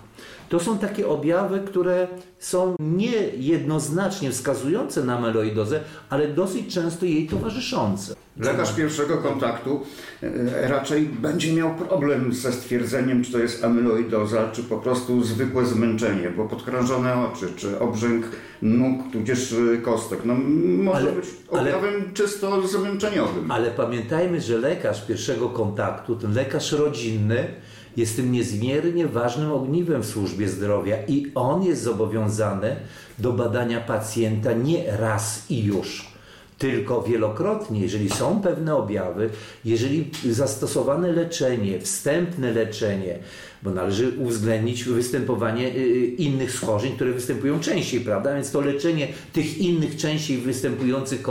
To 0.51 0.61
są 0.61 0.79
takie 0.79 1.09
objawy, 1.09 1.61
które 1.61 2.09
są 2.39 2.75
niejednoznacznie 2.81 4.31
wskazujące 4.31 5.05
na 5.05 5.19
ameloidozę, 5.19 5.81
ale 6.09 6.29
dosyć 6.29 6.75
często 6.75 7.07
jej 7.07 7.27
towarzyszące. 7.29 8.15
Lekarz 8.37 8.73
pierwszego 8.75 9.17
kontaktu 9.19 9.81
e, 10.23 10.69
raczej 10.69 11.03
będzie 11.07 11.53
miał 11.53 11.75
problem 11.75 12.33
ze 12.35 12.53
stwierdzeniem, 12.53 13.25
czy 13.25 13.33
to 13.33 13.39
jest 13.39 13.65
amyloidoza, 13.65 14.49
czy 14.53 14.63
po 14.63 14.79
prostu 14.79 15.25
zwykłe 15.25 15.67
zmęczenie, 15.67 16.31
bo 16.37 16.45
podkrążone 16.45 17.15
oczy, 17.27 17.49
czy 17.57 17.79
obrzęk 17.79 18.27
nóg, 18.63 19.13
tudzież 19.13 19.53
y, 19.53 19.81
kostek, 19.83 20.19
no, 20.25 20.35
może 20.83 21.01
Ale- 21.01 21.13
być 21.13 21.25
ale- 21.53 21.61
objawem 21.61 22.13
czysto 22.15 22.69
zmęczeniowym. 22.69 23.51
Ale 23.51 23.71
pamiętajmy, 23.71 24.41
że 24.41 24.59
lekarz 24.59 25.07
pierwszego 25.07 25.49
kontaktu, 25.49 26.17
ten 26.17 26.35
lekarz 26.35 26.73
rodzinny, 26.73 27.49
jest 28.01 28.17
tym 28.17 28.33
niezmiernie 28.33 29.07
ważnym 29.07 29.53
ogniwem 29.53 30.03
w 30.03 30.07
służbie 30.07 30.49
zdrowia 30.49 30.97
i 31.09 31.27
on 31.35 31.63
jest 31.63 31.83
zobowiązany 31.83 32.77
do 33.19 33.33
badania 33.33 33.81
pacjenta 33.81 34.53
nie 34.53 34.97
raz 34.97 35.51
i 35.51 35.65
już, 35.65 36.13
tylko 36.59 37.03
wielokrotnie, 37.03 37.81
jeżeli 37.81 38.11
są 38.11 38.43
pewne 38.43 38.77
objawy, 38.77 39.31
jeżeli 39.65 40.11
zastosowane 40.31 41.13
leczenie, 41.13 41.81
wstępne 41.81 42.53
leczenie, 42.53 43.19
bo 43.63 43.71
należy 43.71 44.13
uwzględnić 44.19 44.85
występowanie 44.85 45.67
y, 45.69 46.07
innych 46.07 46.53
schorzeń, 46.53 46.93
które 46.93 47.13
występują 47.13 47.61
częściej, 47.61 48.01
prawda? 48.01 48.35
Więc 48.35 48.51
to 48.51 48.61
leczenie 48.61 49.09
tych 49.33 49.59
innych 49.59 49.97
częściej 49.97 50.39
występujących 50.39 51.23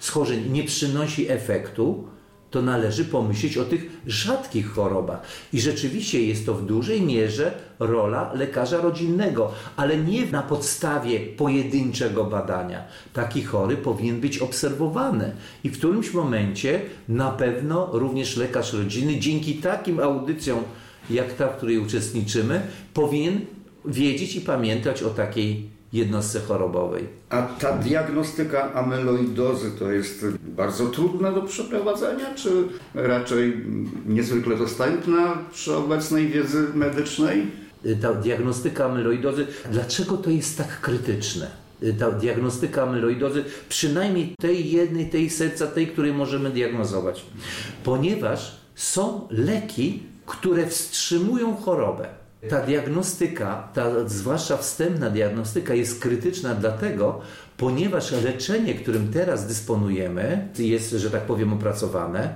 schorzeń 0.00 0.52
nie 0.52 0.64
przynosi 0.64 1.30
efektu, 1.30 2.15
to 2.56 2.62
należy 2.62 3.04
pomyśleć 3.04 3.58
o 3.58 3.64
tych 3.64 3.90
rzadkich 4.06 4.70
chorobach. 4.70 5.22
I 5.52 5.60
rzeczywiście 5.60 6.22
jest 6.22 6.46
to 6.46 6.54
w 6.54 6.66
dużej 6.66 7.02
mierze 7.02 7.52
rola 7.78 8.32
lekarza 8.34 8.80
rodzinnego, 8.80 9.52
ale 9.76 9.96
nie 9.96 10.26
na 10.26 10.42
podstawie 10.42 11.20
pojedynczego 11.20 12.24
badania. 12.24 12.84
Taki 13.12 13.42
chory 13.42 13.76
powinien 13.76 14.20
być 14.20 14.38
obserwowany. 14.38 15.32
I 15.64 15.70
w 15.70 15.78
którymś 15.78 16.12
momencie 16.12 16.80
na 17.08 17.30
pewno 17.30 17.88
również 17.92 18.36
lekarz 18.36 18.72
rodzinny, 18.72 19.18
dzięki 19.18 19.54
takim 19.54 20.00
audycjom, 20.00 20.62
jak 21.10 21.32
ta, 21.32 21.48
w 21.48 21.56
której 21.56 21.78
uczestniczymy, 21.78 22.60
powinien 22.94 23.40
wiedzieć 23.84 24.36
i 24.36 24.40
pamiętać 24.40 25.02
o 25.02 25.10
takiej 25.10 25.75
jednostce 25.92 26.40
chorobowej. 26.40 27.04
A 27.30 27.42
ta 27.42 27.72
diagnostyka 27.72 28.72
amyloidozy 28.72 29.70
to 29.78 29.92
jest 29.92 30.26
bardzo 30.56 30.86
trudna 30.86 31.32
do 31.32 31.42
przeprowadzenia, 31.42 32.34
czy 32.34 32.50
raczej 32.94 33.64
niezwykle 34.06 34.56
dostępna 34.56 35.38
przy 35.52 35.76
obecnej 35.76 36.28
wiedzy 36.28 36.66
medycznej? 36.74 37.46
Y, 37.86 37.96
ta 37.96 38.14
diagnostyka 38.14 38.84
amyloidozy, 38.84 39.46
dlaczego 39.70 40.16
to 40.16 40.30
jest 40.30 40.58
tak 40.58 40.80
krytyczne? 40.80 41.50
Y, 41.82 41.94
Ta 41.94 42.10
diagnostyka 42.10 42.82
amyloidozy, 42.82 43.44
przynajmniej 43.68 44.34
tej 44.40 44.70
jednej, 44.70 45.10
tej 45.10 45.30
serca, 45.30 45.66
tej, 45.66 45.86
której 45.86 46.12
możemy 46.12 46.50
diagnozować. 46.50 47.26
Ponieważ 47.84 48.60
są 48.74 49.28
leki, 49.30 50.02
które 50.26 50.66
wstrzymują 50.66 51.56
chorobę. 51.56 52.08
Ta 52.48 52.60
diagnostyka, 52.60 53.68
ta 53.74 54.08
zwłaszcza 54.08 54.56
wstępna 54.56 55.10
diagnostyka 55.10 55.74
jest 55.74 56.00
krytyczna 56.00 56.54
dlatego, 56.54 57.20
ponieważ 57.56 58.12
leczenie, 58.12 58.74
którym 58.74 59.12
teraz 59.12 59.46
dysponujemy, 59.46 60.48
jest, 60.58 60.90
że 60.90 61.10
tak 61.10 61.22
powiem, 61.22 61.52
opracowane, 61.52 62.34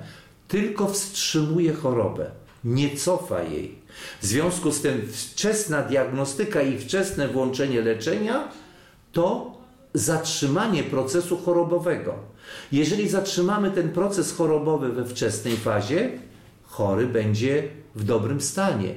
tylko 0.49 0.89
wstrzymuje 0.89 1.73
chorobę, 1.73 2.31
nie 2.65 2.97
cofa 2.97 3.43
jej. 3.43 3.79
W 4.21 4.27
związku 4.27 4.73
z 4.73 4.81
tym 4.81 5.03
wczesna 5.13 5.83
diagnostyka 5.83 6.63
i 6.63 6.79
wczesne 6.79 7.29
włączenie 7.29 7.81
leczenia 7.81 8.49
to 9.13 9.59
zatrzymanie 9.95 10.83
procesu 10.83 11.37
chorobowego. 11.37 12.15
Jeżeli 12.73 13.09
zatrzymamy 13.09 13.71
ten 13.71 13.89
proces 13.89 14.33
chorobowy 14.33 14.93
we 14.93 15.05
wczesnej 15.05 15.57
fazie, 15.57 16.11
chory 16.63 17.07
będzie 17.07 17.69
w 17.95 18.05
dobrym 18.05 18.41
stanie. 18.41 18.95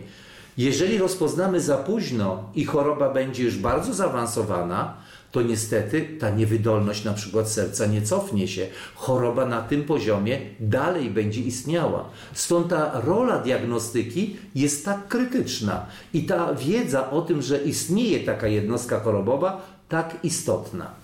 Jeżeli 0.57 0.97
rozpoznamy 0.97 1.61
za 1.61 1.77
późno 1.77 2.49
i 2.55 2.65
choroba 2.65 3.09
będzie 3.13 3.43
już 3.43 3.57
bardzo 3.57 3.93
zaawansowana, 3.93 4.93
to 5.31 5.41
niestety 5.41 6.17
ta 6.19 6.29
niewydolność 6.29 7.03
na 7.03 7.13
przykład 7.13 7.49
serca 7.49 7.85
nie 7.85 8.01
cofnie 8.01 8.47
się. 8.47 8.67
Choroba 8.95 9.45
na 9.45 9.61
tym 9.61 9.83
poziomie 9.83 10.39
dalej 10.59 11.09
będzie 11.09 11.41
istniała. 11.41 12.09
Stąd 12.33 12.67
ta 12.67 13.01
rola 13.01 13.39
diagnostyki 13.39 14.37
jest 14.55 14.85
tak 14.85 15.07
krytyczna 15.07 15.85
i 16.13 16.23
ta 16.23 16.53
wiedza 16.53 17.11
o 17.11 17.21
tym, 17.21 17.41
że 17.41 17.57
istnieje 17.57 18.19
taka 18.19 18.47
jednostka 18.47 18.99
chorobowa, 18.99 19.61
tak 19.89 20.17
istotna. 20.23 21.02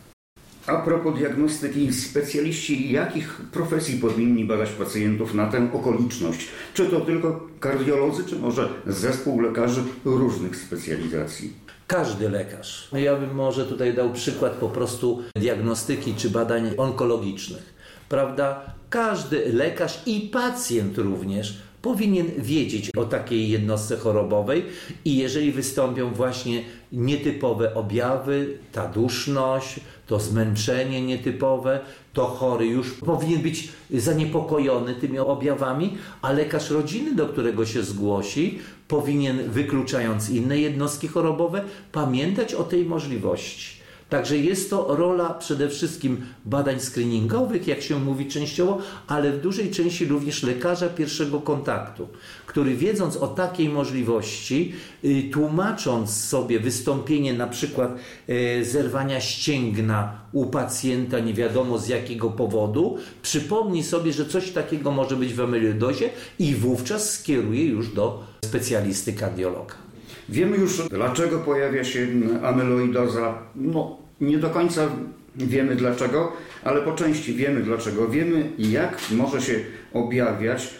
A 0.70 0.82
propos 0.82 1.18
diagnostyki, 1.18 1.94
specjaliści 1.94 2.92
jakich 2.92 3.42
profesji 3.52 3.98
powinni 3.98 4.46
badać 4.46 4.70
pacjentów 4.70 5.34
na 5.34 5.48
tę 5.48 5.68
okoliczność? 5.74 6.48
Czy 6.74 6.86
to 6.86 7.02
tylko 7.02 7.48
kardiolodzy, 7.60 8.24
czy 8.24 8.36
może 8.36 8.70
zespół 8.88 9.42
lekarzy 9.42 9.84
różnych 10.06 10.56
specjalizacji? 10.56 11.54
Każdy 11.88 12.30
lekarz. 12.30 12.90
Ja 12.94 13.16
bym 13.16 13.36
może 13.36 13.66
tutaj 13.66 13.94
dał 13.94 14.14
przykład 14.14 14.54
po 14.54 14.70
prostu 14.70 15.24
diagnostyki 15.36 16.14
czy 16.14 16.30
badań 16.30 16.72
onkologicznych. 16.78 17.74
Prawda? 18.10 18.62
Każdy 18.90 19.54
lekarz 19.54 20.02
i 20.06 20.30
pacjent 20.34 20.98
również 20.98 21.58
powinien 21.82 22.28
wiedzieć 22.38 22.92
o 22.98 23.06
takiej 23.06 23.50
jednostce 23.50 23.98
chorobowej 23.98 24.66
i 25.06 25.18
jeżeli 25.18 25.52
wystąpią 25.52 26.14
właśnie 26.14 26.64
nietypowe 26.92 27.76
objawy, 27.76 28.58
ta 28.72 28.88
duszność, 28.88 29.80
to 30.08 30.20
zmęczenie 30.20 31.02
nietypowe, 31.02 31.80
to 32.14 32.26
chory 32.26 32.66
już 32.66 32.94
powinien 32.94 33.42
być 33.42 33.70
zaniepokojony 33.92 34.96
tymi 34.96 35.20
objawami, 35.20 35.98
a 36.22 36.32
lekarz 36.32 36.70
rodziny, 36.70 37.16
do 37.16 37.26
którego 37.26 37.66
się 37.66 37.84
zgłosi, 37.84 38.60
powinien, 38.88 39.50
wykluczając 39.50 40.30
inne 40.30 40.60
jednostki 40.60 41.08
chorobowe, 41.08 41.64
pamiętać 41.92 42.54
o 42.54 42.64
tej 42.64 42.86
możliwości. 42.86 43.79
Także 44.10 44.38
jest 44.38 44.70
to 44.70 44.96
rola 44.96 45.34
przede 45.34 45.70
wszystkim 45.70 46.22
badań 46.46 46.80
screeningowych, 46.80 47.68
jak 47.68 47.82
się 47.82 48.00
mówi 48.00 48.28
częściowo, 48.28 48.78
ale 49.08 49.32
w 49.32 49.42
dużej 49.42 49.72
części 49.72 50.06
również 50.06 50.44
lekarza 50.44 50.90
pierwszego 50.90 51.42
kontaktu, 51.42 52.08
który 52.46 52.76
wiedząc 52.76 53.18
o 53.18 53.28
takiej 53.28 53.70
możliwości, 53.70 54.74
y, 55.04 55.30
tłumacząc 55.34 56.24
sobie 56.24 56.60
wystąpienie 56.60 57.34
na 57.34 57.48
przykład 57.48 57.96
y, 58.30 58.66
zerwania 58.66 59.22
ścięgna 59.22 60.14
u 60.32 60.46
pacjenta 60.46 61.20
nie 61.20 61.34
wiadomo 61.34 61.78
z 61.78 61.88
jakiego 61.88 62.30
powodu, 62.30 62.98
przypomni 63.22 63.84
sobie, 63.84 64.14
że 64.14 64.26
coś 64.26 64.52
takiego 64.52 64.92
może 64.92 65.16
być 65.16 65.34
w 65.34 65.42
amyloidozie 65.42 66.10
i 66.40 66.56
wówczas 66.56 67.14
skieruje 67.14 67.66
już 67.66 67.94
do 67.94 68.24
specjalisty 68.46 69.14
kardiologa. 69.14 69.89
Wiemy 70.32 70.58
już, 70.58 70.88
dlaczego 70.90 71.40
pojawia 71.40 71.84
się 71.84 72.08
amyloidoza. 72.44 73.38
No, 73.56 73.98
nie 74.22 74.38
do 74.38 74.50
końca 74.50 74.90
wiemy 75.36 75.76
dlaczego, 75.76 76.32
ale 76.64 76.82
po 76.82 76.92
części 76.92 77.34
wiemy 77.34 77.62
dlaczego. 77.62 78.08
Wiemy, 78.08 78.50
jak 78.58 79.02
może 79.12 79.42
się 79.42 79.60
objawiać. 79.94 80.74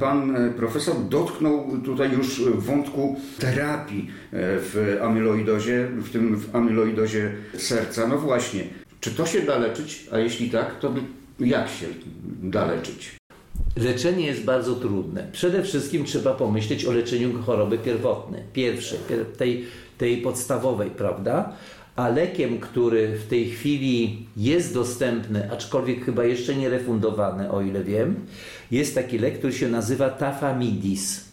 Pan 0.00 0.36
profesor 0.56 0.94
dotknął 1.08 1.78
tutaj 1.84 2.12
już 2.12 2.42
wątku 2.56 3.16
terapii 3.38 4.10
w 4.32 4.98
amyloidozie, 5.02 5.88
w 5.92 6.10
tym 6.10 6.36
w 6.36 6.56
amyloidozie 6.56 7.32
serca. 7.56 8.06
No 8.08 8.18
właśnie, 8.18 8.64
czy 9.00 9.10
to 9.10 9.26
się 9.26 9.42
da 9.42 9.58
leczyć, 9.58 10.06
a 10.12 10.18
jeśli 10.18 10.50
tak, 10.50 10.78
to 10.78 10.94
jak 11.40 11.68
się 11.68 11.86
da 12.42 12.66
leczyć? 12.66 13.16
Leczenie 13.76 14.26
jest 14.26 14.44
bardzo 14.44 14.74
trudne. 14.74 15.28
Przede 15.32 15.62
wszystkim 15.62 16.04
trzeba 16.04 16.34
pomyśleć 16.34 16.84
o 16.84 16.92
leczeniu 16.92 17.42
choroby 17.42 17.78
pierwotnej, 17.78 18.42
pierwszej, 18.52 18.98
tej, 19.38 19.64
tej 19.98 20.16
podstawowej, 20.16 20.90
prawda? 20.90 21.52
A 21.96 22.08
lekiem, 22.08 22.60
który 22.60 23.18
w 23.18 23.26
tej 23.26 23.50
chwili 23.50 24.26
jest 24.36 24.74
dostępny, 24.74 25.52
aczkolwiek 25.52 26.04
chyba 26.04 26.24
jeszcze 26.24 26.54
nie 26.54 26.68
refundowany, 26.68 27.50
o 27.50 27.62
ile 27.62 27.84
wiem, 27.84 28.26
jest 28.70 28.94
taki 28.94 29.18
lek, 29.18 29.38
który 29.38 29.52
się 29.52 29.68
nazywa 29.68 30.10
Tafamidis. 30.10 31.24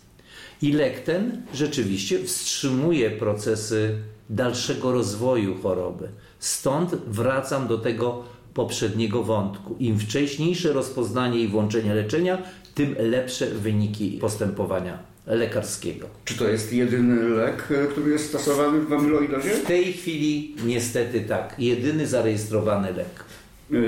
I 0.62 0.72
lek 0.72 1.00
ten 1.00 1.42
rzeczywiście 1.54 2.24
wstrzymuje 2.24 3.12
procesy 3.12 3.98
dalszego 4.30 4.92
rozwoju 4.92 5.62
choroby. 5.62 6.10
Stąd 6.40 6.96
wracam 7.08 7.68
do 7.68 7.78
tego 7.78 8.24
poprzedniego 8.53 9.24
wątku. 9.24 9.75
Im 9.79 10.00
wcześniejsze 10.00 10.74
rozpoznanie 10.74 11.39
i 11.39 11.48
włączenie 11.48 11.93
leczenia, 11.93 12.38
tym 12.75 12.95
lepsze 13.00 13.45
wyniki 13.45 14.17
postępowania 14.22 14.98
lekarskiego. 15.27 16.07
Czy 16.25 16.38
to 16.38 16.48
jest 16.48 16.74
jedyny 16.74 17.29
lek, 17.29 17.67
który 17.91 18.12
jest 18.12 18.29
stosowany 18.29 18.81
w 18.81 18.93
amyloidozie? 18.93 19.50
W 19.50 19.65
tej 19.65 19.93
chwili 19.93 20.55
niestety 20.65 21.22
tak. 21.22 21.55
Jedyny 21.60 22.07
zarejestrowany 22.07 22.93
lek. 22.93 23.24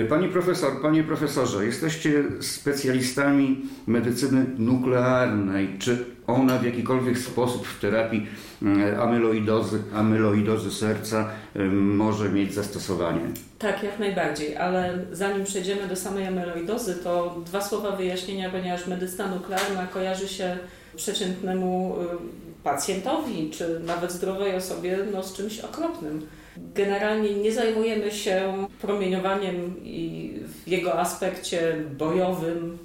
Pani 0.09 0.29
profesor, 0.29 0.81
panie 0.81 1.03
profesorze, 1.03 1.65
jesteście 1.65 2.23
specjalistami 2.41 3.61
medycyny 3.87 4.45
nuklearnej. 4.57 5.69
Czy 5.79 6.05
ona 6.27 6.57
w 6.57 6.65
jakikolwiek 6.65 7.17
sposób 7.17 7.67
w 7.67 7.79
terapii 7.79 8.27
mm, 8.61 8.99
amyloidozy, 9.01 9.79
amyloidozy 9.93 10.71
serca 10.71 11.29
może 11.71 12.29
mieć 12.29 12.53
zastosowanie? 12.53 13.21
Tak, 13.59 13.83
jak 13.83 13.99
najbardziej, 13.99 14.57
ale 14.57 15.05
zanim 15.11 15.43
przejdziemy 15.43 15.87
do 15.87 15.95
samej 15.95 16.27
amyloidozy, 16.27 16.95
to 16.95 17.41
dwa 17.45 17.61
słowa 17.61 17.91
wyjaśnienia, 17.91 18.49
ponieważ 18.49 18.87
medycyna 18.87 19.27
nuklearna 19.27 19.87
kojarzy 19.87 20.27
się 20.27 20.57
przeciętnemu 20.95 21.95
y, 22.01 22.63
pacjentowi, 22.63 23.49
czy 23.49 23.79
nawet 23.79 24.11
zdrowej 24.11 24.55
osobie 24.55 24.97
no, 25.13 25.23
z 25.23 25.33
czymś 25.33 25.59
okropnym. 25.59 26.21
Generalnie 26.57 27.33
nie 27.33 27.51
zajmujemy 27.51 28.11
się 28.11 28.67
promieniowaniem 28.81 29.83
i 29.83 30.31
w 30.43 30.67
jego 30.67 30.99
aspekcie 30.99 31.75
bojowym, 31.97 32.77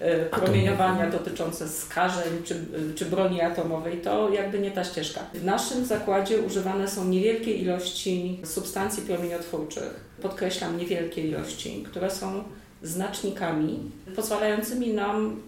e, 0.00 0.24
promieniowania 0.24 1.10
dotyczące 1.10 1.68
skażeń 1.68 2.42
czy, 2.44 2.66
czy 2.94 3.04
broni 3.04 3.40
atomowej, 3.40 3.98
to 3.98 4.30
jakby 4.30 4.58
nie 4.58 4.70
ta 4.70 4.84
ścieżka. 4.84 5.20
W 5.34 5.44
naszym 5.44 5.84
zakładzie 5.84 6.40
używane 6.40 6.88
są 6.88 7.04
niewielkie 7.04 7.54
ilości 7.54 8.40
substancji 8.44 9.02
promieniotwórczych, 9.02 10.00
podkreślam 10.22 10.78
niewielkie 10.78 11.22
ilości, 11.22 11.84
które 11.86 12.10
są 12.10 12.44
znacznikami 12.82 13.90
pozwalającymi 14.16 14.92
nam 14.92 15.42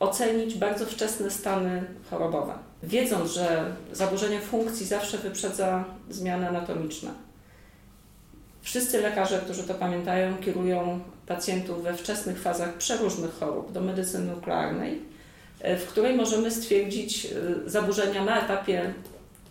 ocenić 0.00 0.54
bardzo 0.54 0.86
wczesne 0.86 1.30
stany 1.30 1.84
chorobowe. 2.10 2.54
Wiedząc, 2.82 3.32
że 3.32 3.64
zaburzenie 3.92 4.40
funkcji 4.40 4.86
zawsze 4.86 5.18
wyprzedza 5.18 5.84
zmiany 6.10 6.48
anatomiczne. 6.48 7.10
Wszyscy 8.62 9.00
lekarze, 9.00 9.38
którzy 9.38 9.62
to 9.62 9.74
pamiętają, 9.74 10.36
kierują 10.38 11.00
pacjentów 11.26 11.82
we 11.82 11.94
wczesnych 11.94 12.40
fazach 12.40 12.74
przeróżnych 12.74 13.34
chorób 13.34 13.72
do 13.72 13.80
medycyny 13.80 14.34
nuklearnej, 14.34 15.00
e, 15.60 15.76
w 15.78 15.86
której 15.86 16.16
możemy 16.16 16.50
stwierdzić 16.50 17.26
e, 17.26 17.70
zaburzenia 17.70 18.24
na 18.24 18.44
etapie 18.44 18.94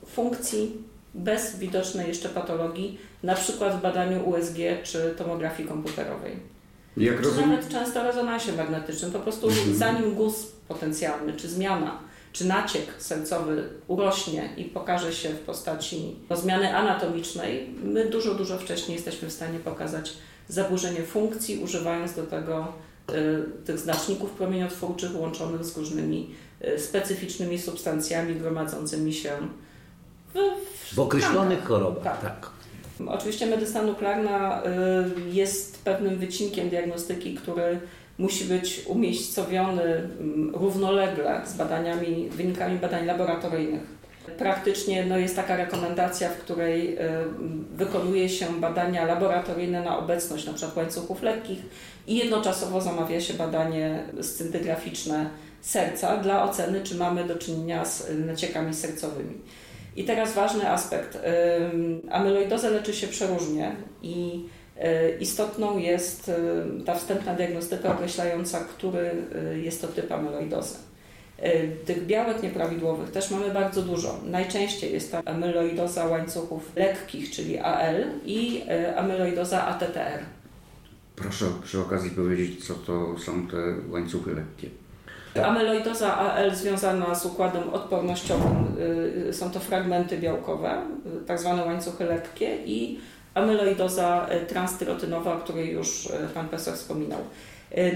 funkcji 0.08 0.78
bez 1.14 1.60
widocznej 1.60 2.08
jeszcze 2.08 2.30
patologii, 2.30 3.00
na 3.24 3.36
przykład 3.36 3.80
w 3.80 3.82
badaniu 3.82 4.30
USG 4.30 4.58
czy 4.84 5.16
tomografii 5.18 5.70
komputerowej. 5.70 6.36
Jak 6.98 7.18
czy 7.18 7.24
rozumiem... 7.24 7.50
nawet 7.50 7.70
często 7.70 8.04
rezonansie 8.04 8.54
magnetycznym. 8.54 9.12
Po 9.12 9.20
prostu 9.20 9.48
mhm. 9.48 9.76
zanim 9.76 10.16
guz 10.16 10.52
potencjalny 10.68 11.34
czy 11.34 11.50
zmiana 11.50 12.00
czy 12.34 12.46
naciek 12.46 12.86
sercowy 12.98 13.70
urośnie 13.88 14.50
i 14.58 14.64
pokaże 14.64 15.14
się 15.14 15.30
w 15.30 15.40
postaci 15.40 16.16
zmiany 16.32 16.78
anatomicznej, 16.78 17.70
my 17.84 18.06
dużo, 18.06 18.36
dużo 18.36 18.58
wcześniej 18.58 18.96
jesteśmy 18.96 19.30
w 19.30 19.34
stanie 19.34 19.60
pokazać 19.60 20.14
zaburzenie 20.48 21.02
funkcji, 21.02 21.64
używając 21.64 22.14
do 22.14 22.24
tego 22.24 22.68
y, 23.10 23.66
tych 23.66 23.80
znaczników 23.80 24.32
promieniotwórczych 24.32 25.20
łączonych 25.20 25.66
z 25.66 25.78
różnymi 25.78 26.36
y, 26.68 26.80
specyficznymi 26.80 27.60
substancjami 27.60 28.36
gromadzącymi 28.36 29.14
się 29.14 29.32
w, 30.34 30.40
w, 30.92 30.96
w 30.96 31.00
określonych 31.00 31.64
chorobach. 31.64 32.04
Tak. 32.04 32.22
tak. 32.22 32.50
Oczywiście 33.08 33.46
medycyna 33.46 33.82
nuklearna 33.82 34.64
y, 34.64 35.30
jest 35.30 35.84
pewnym 35.84 36.18
wycinkiem 36.18 36.70
diagnostyki, 36.70 37.36
który 37.36 37.80
musi 38.22 38.46
być 38.46 38.82
umiejscowiony 38.86 39.84
mm, 39.84 40.56
równolegle 40.56 41.42
z 41.46 41.54
badaniami, 41.54 42.30
wynikami 42.30 42.80
badań 42.80 43.06
laboratoryjnych. 43.06 44.02
Praktycznie 44.38 45.06
no, 45.06 45.18
jest 45.18 45.36
taka 45.36 45.56
rekomendacja, 45.56 46.30
w 46.30 46.38
której 46.38 46.98
y, 46.98 47.00
wykonuje 47.74 48.30
się 48.30 48.46
badania 48.60 49.06
laboratoryjne 49.06 49.84
na 49.84 49.98
obecność 49.98 50.48
np. 50.48 50.68
łańcuchów 50.76 51.22
lekkich 51.22 51.60
i 52.08 52.16
jednoczasowo 52.16 52.82
zamawia 52.82 53.22
się 53.22 53.34
badanie 53.34 54.04
scintygraficzne 54.22 55.30
serca 55.62 56.18
dla 56.18 56.44
oceny, 56.44 56.82
czy 56.84 56.96
mamy 56.96 57.24
do 57.24 57.36
czynienia 57.36 57.86
z 57.86 58.08
naciekami 58.26 58.74
sercowymi. 58.74 59.34
I 59.96 60.04
teraz 60.04 60.34
ważny 60.34 60.70
aspekt. 60.70 61.18
Amyloidozę 62.12 62.70
leczy 62.70 62.94
się 62.94 63.08
przeróżnie 63.08 63.76
i 64.02 64.46
istotną 65.20 65.78
jest 65.78 66.30
e, 66.30 66.36
ta 66.86 66.96
wstępna 66.96 67.34
diagnostyka 67.34 67.92
określająca, 67.92 68.60
który 68.60 69.12
e, 69.36 69.58
jest 69.58 69.82
to 69.82 69.88
typ 69.88 70.12
amyloidozy. 70.12 70.76
Tych 71.86 72.06
białek 72.06 72.44
nieprawidłowych 72.44 73.12
też 73.12 73.32
mamy 73.32 73.54
bardzo 73.54 73.82
dużo. 73.82 74.20
Najczęściej 74.26 74.94
jest 74.94 75.12
to 75.12 75.28
amyloidoza 75.28 76.06
łańcuchów 76.06 76.76
lekkich, 76.76 77.32
czyli 77.32 77.60
AL 77.60 78.06
i 78.26 78.64
amyloidoza 78.96 79.68
ATTR. 79.68 80.20
Proszę 81.16 81.46
przy 81.64 81.80
okazji 81.80 82.12
powiedzieć, 82.12 82.66
co 82.68 82.74
to 82.74 83.20
są 83.20 83.48
te 83.48 83.58
łańcuchy 83.90 84.36
lekkie. 84.36 84.70
Tak. 85.34 85.46
Amyloidoza 85.46 86.18
AL 86.18 86.56
związana 86.56 87.16
z 87.16 87.26
układem 87.26 87.70
odpornościowym 87.70 88.78
y, 89.30 89.34
są 89.34 89.52
to 89.52 89.60
fragmenty 89.60 90.18
białkowe, 90.18 90.82
y, 91.22 91.26
tak 91.26 91.40
zwane 91.40 91.66
łańcuchy 91.66 92.04
lekkie 92.04 92.58
i 92.66 93.00
amyloidoza 93.34 94.28
y, 94.44 94.46
transtyrotynowa, 94.46 95.34
o 95.34 95.40
której 95.40 95.72
już 95.72 96.10
Pan 96.34 96.50
Profesor 96.50 96.74
wspominał. 96.74 97.20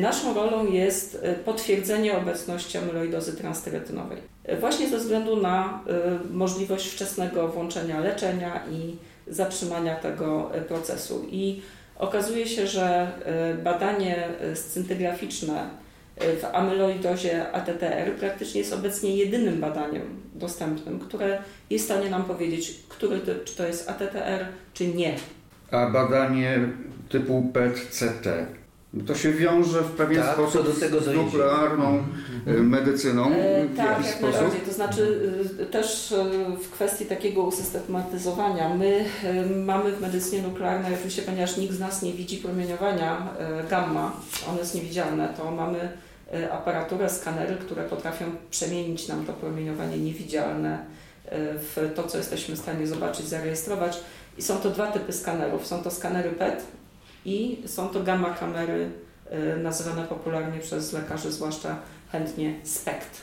Naszą 0.02 0.34
rolą 0.34 0.72
jest 0.72 1.26
potwierdzenie 1.46 2.18
obecności 2.18 2.78
amyloidozy 2.78 3.34
transtyretynowej. 3.34 4.18
Właśnie 4.60 4.90
ze 4.90 4.98
względu 4.98 5.36
na 5.36 5.84
możliwość 6.32 6.88
wczesnego 6.88 7.48
włączenia 7.48 8.00
leczenia 8.00 8.62
i 8.72 8.96
zatrzymania 9.28 9.96
tego 9.96 10.52
procesu. 10.68 11.26
I 11.32 11.62
okazuje 11.98 12.48
się, 12.48 12.68
że 12.68 13.12
badanie 13.64 14.28
scintygraficzne 14.54 15.70
w 16.18 16.46
amyloidozie 16.54 17.52
ATTR 17.52 18.16
praktycznie 18.20 18.60
jest 18.60 18.74
obecnie 18.74 19.16
jedynym 19.16 19.60
badaniem 19.60 20.02
dostępnym, 20.36 21.00
które 21.00 21.42
jest 21.70 21.86
w 21.86 21.88
stanie 21.88 22.10
nam 22.10 22.24
powiedzieć, 22.24 22.80
który 22.90 23.20
typ, 23.20 23.44
czy 23.44 23.56
to 23.56 23.68
jest 23.68 23.90
ATTR, 23.90 24.46
czy 24.74 24.88
nie. 24.88 25.16
A 25.72 25.90
badanie 25.90 26.60
typu 27.10 27.52
PET-CT 27.54 28.28
to 29.08 29.16
się 29.16 29.34
wiąże 29.34 29.82
w 29.82 29.92
pewien 29.92 30.24
tak, 30.24 30.34
sposób 30.34 30.66
do 30.66 30.74
tego 30.74 31.02
z 31.02 31.16
nuklearną 31.16 32.04
mm. 32.48 32.70
medycyną? 32.70 33.32
E, 33.32 33.66
w 33.66 33.78
tak, 33.78 33.88
jak 33.88 34.06
sposób? 34.06 34.34
najbardziej. 34.34 34.62
To 34.62 34.74
znaczy 34.74 35.20
e, 35.62 35.66
też 35.66 36.14
w 36.64 36.70
kwestii 36.70 37.06
takiego 37.06 37.44
usystematyzowania. 37.44 38.76
My 38.76 39.06
mamy 39.66 39.92
w 39.92 40.02
medycynie 40.02 40.42
nuklearnej, 40.42 40.94
oczywiście 40.94 41.22
ponieważ 41.22 41.58
nikt 41.58 41.74
z 41.74 41.80
nas 41.80 42.02
nie 42.02 42.14
widzi 42.14 42.38
promieniowania 42.38 43.28
gamma, 43.70 44.12
one 44.50 44.60
jest 44.60 44.76
niewidzialne, 44.76 45.34
to 45.38 45.52
mamy 45.52 45.90
aparaturę, 46.52 47.10
skanery, 47.10 47.56
które 47.56 47.84
potrafią 47.84 48.26
przemienić 48.50 49.08
nam 49.08 49.26
to 49.26 49.34
promieniowanie 49.34 49.98
niewidzialne 49.98 50.86
w 51.32 51.92
to, 51.96 52.04
co 52.04 52.18
jesteśmy 52.18 52.56
w 52.56 52.60
stanie 52.60 52.88
zobaczyć, 52.88 53.26
zarejestrować. 53.26 53.98
I 54.38 54.42
są 54.42 54.58
to 54.58 54.70
dwa 54.70 54.92
typy 54.92 55.14
skanerów. 55.14 55.68
Są 55.68 55.84
to 55.84 55.92
skanery 55.92 56.30
PET, 56.30 56.66
i 57.26 57.58
są 57.66 57.90
to 57.90 58.04
gamma 58.04 58.34
kamery 58.34 58.90
y, 59.56 59.58
nazywane 59.58 60.04
popularnie 60.04 60.60
przez 60.60 60.94
lekarzy 60.94 61.32
zwłaszcza 61.32 61.78
chętnie 62.12 62.60
SPECT. 62.64 63.22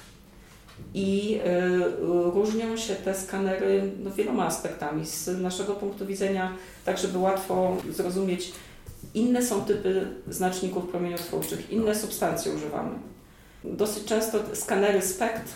I 0.94 1.40
y, 1.46 2.30
różnią 2.34 2.76
się 2.76 2.94
te 2.94 3.14
skanery 3.14 3.92
no, 3.98 4.10
wieloma 4.10 4.46
aspektami. 4.46 5.06
Z 5.06 5.40
naszego 5.40 5.74
punktu 5.74 6.06
widzenia, 6.06 6.52
tak 6.84 6.98
żeby 6.98 7.18
łatwo 7.18 7.76
zrozumieć, 7.90 8.52
inne 9.14 9.42
są 9.42 9.64
typy 9.64 10.07
znaczników 10.29 10.88
promieniotwórczych, 10.88 11.70
inne 11.70 11.94
substancje 11.94 12.53
używamy. 12.53 12.90
Dosyć 13.64 14.05
często 14.05 14.38
skanery 14.53 15.03
SPECT, 15.03 15.55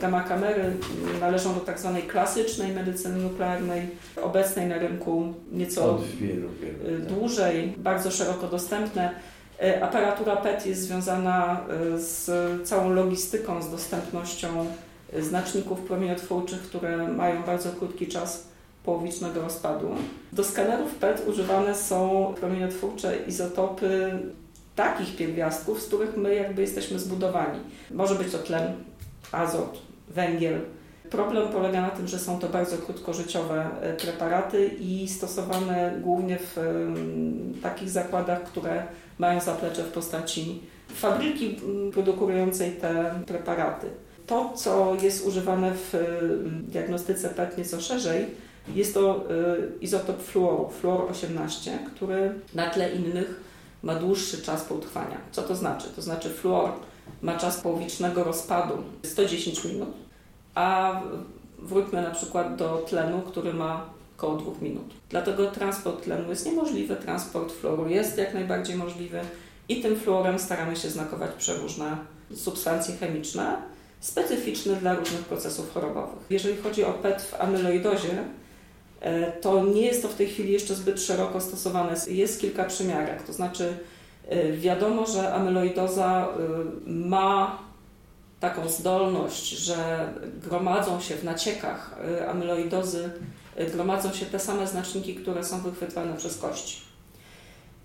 gamma 0.00 0.22
kamery 0.22 0.72
należą 1.20 1.54
do 1.54 1.60
tak 1.60 1.78
zwanej 1.78 2.02
klasycznej 2.02 2.72
medycyny 2.72 3.18
nuklearnej, 3.18 3.88
obecnej 4.22 4.66
na 4.66 4.78
rynku 4.78 5.34
nieco 5.52 5.98
wielu, 6.20 6.48
wielu, 6.60 6.98
tak. 7.00 7.06
dłużej, 7.06 7.74
bardzo 7.76 8.10
szeroko 8.10 8.46
dostępne. 8.46 9.14
E, 9.62 9.84
aparatura 9.84 10.36
PET 10.36 10.66
jest 10.66 10.82
związana 10.82 11.60
e, 11.94 11.98
z 11.98 12.30
całą 12.68 12.90
logistyką, 12.90 13.62
z 13.62 13.70
dostępnością 13.70 14.66
znaczników 15.18 15.80
promieniotwórczych, 15.80 16.62
które 16.62 17.08
mają 17.08 17.42
bardzo 17.42 17.70
krótki 17.70 18.06
czas 18.06 18.51
połowicznego 18.84 19.42
rozpadu. 19.42 19.88
Do 20.32 20.44
skanerów 20.44 20.94
PET 20.94 21.22
używane 21.28 21.74
są 21.74 22.34
promieniotwórcze 22.40 23.16
izotopy 23.26 24.18
takich 24.76 25.16
pierwiastków, 25.16 25.82
z 25.82 25.86
których 25.86 26.16
my 26.16 26.34
jakby 26.34 26.62
jesteśmy 26.62 26.98
zbudowani. 26.98 27.60
Może 27.90 28.14
być 28.14 28.32
to 28.32 28.38
tlen, 28.38 28.72
azot, 29.32 29.82
węgiel. 30.08 30.60
Problem 31.10 31.48
polega 31.48 31.80
na 31.80 31.90
tym, 31.90 32.08
że 32.08 32.18
są 32.18 32.38
to 32.38 32.48
bardzo 32.48 32.78
krótkożyciowe 32.78 33.70
e, 33.80 33.94
preparaty 33.94 34.70
i 34.80 35.08
stosowane 35.08 35.94
głównie 36.02 36.38
w 36.38 36.56
takich 37.62 37.90
zakładach, 37.90 38.42
które 38.42 38.82
mają 39.18 39.40
zaplecze 39.40 39.82
w 39.82 39.92
postaci 39.92 40.62
fabryki 40.88 41.56
produkującej 41.92 42.72
te 42.72 43.14
preparaty. 43.26 43.86
To, 44.26 44.52
co 44.56 44.96
jest 45.02 45.26
używane 45.26 45.72
w 45.74 45.94
diagnostyce 46.68 47.28
PET 47.28 47.58
nieco 47.58 47.80
szerzej, 47.80 48.26
jest 48.68 48.94
to 48.94 49.16
e, 49.16 49.20
izotop 49.80 50.22
fluoru, 50.22 50.70
fluor 50.80 51.10
18, 51.10 51.78
który 51.96 52.34
na 52.54 52.70
tle 52.70 52.92
innych 52.92 53.40
ma 53.82 53.94
dłuższy 53.94 54.42
czas 54.42 54.64
poutrwania. 54.64 55.18
Co 55.32 55.42
to 55.42 55.54
znaczy? 55.54 55.88
To 55.96 56.02
znaczy 56.02 56.30
fluor 56.30 56.70
ma 57.22 57.38
czas 57.38 57.60
połowicznego 57.60 58.24
rozpadu 58.24 58.74
110 59.02 59.64
minut, 59.64 59.88
a 60.54 61.00
wróćmy 61.58 62.02
na 62.02 62.10
przykład 62.10 62.56
do 62.56 62.86
tlenu, 62.88 63.22
który 63.22 63.54
ma 63.54 63.86
około 64.16 64.36
2 64.36 64.52
minut. 64.62 64.94
Dlatego 65.10 65.50
transport 65.50 66.04
tlenu 66.04 66.30
jest 66.30 66.46
niemożliwy, 66.46 66.96
transport 66.96 67.52
fluoru 67.52 67.88
jest 67.88 68.18
jak 68.18 68.34
najbardziej 68.34 68.76
możliwy 68.76 69.20
i 69.68 69.82
tym 69.82 69.96
fluorem 69.96 70.38
staramy 70.38 70.76
się 70.76 70.90
znakować 70.90 71.30
przeróżne 71.38 71.96
substancje 72.34 72.96
chemiczne 72.96 73.56
specyficzne 74.00 74.76
dla 74.76 74.94
różnych 74.94 75.20
procesów 75.20 75.74
chorobowych. 75.74 76.18
Jeżeli 76.30 76.56
chodzi 76.56 76.84
o 76.84 76.92
PET 76.92 77.22
w 77.22 77.40
amyloidozie, 77.40 78.24
to 79.40 79.64
nie 79.64 79.82
jest 79.82 80.02
to 80.02 80.08
w 80.08 80.14
tej 80.14 80.26
chwili 80.26 80.52
jeszcze 80.52 80.74
zbyt 80.74 81.00
szeroko 81.00 81.40
stosowane. 81.40 81.94
Jest 82.08 82.40
kilka 82.40 82.64
przymiarek, 82.64 83.22
to 83.22 83.32
znaczy 83.32 83.76
e, 84.28 84.52
wiadomo, 84.52 85.06
że 85.06 85.34
amyloidoza 85.34 86.28
e, 86.28 86.90
ma 86.90 87.58
taką 88.40 88.68
zdolność, 88.68 89.48
że 89.48 90.08
gromadzą 90.42 91.00
się 91.00 91.14
w 91.14 91.24
naciekach 91.24 91.96
amyloidozy, 92.28 93.10
gromadzą 93.72 94.12
się 94.12 94.26
te 94.26 94.38
same 94.38 94.66
znaczniki, 94.66 95.14
które 95.14 95.44
są 95.44 95.60
wychwytywane 95.60 96.16
przez 96.16 96.38
kości. 96.38 96.80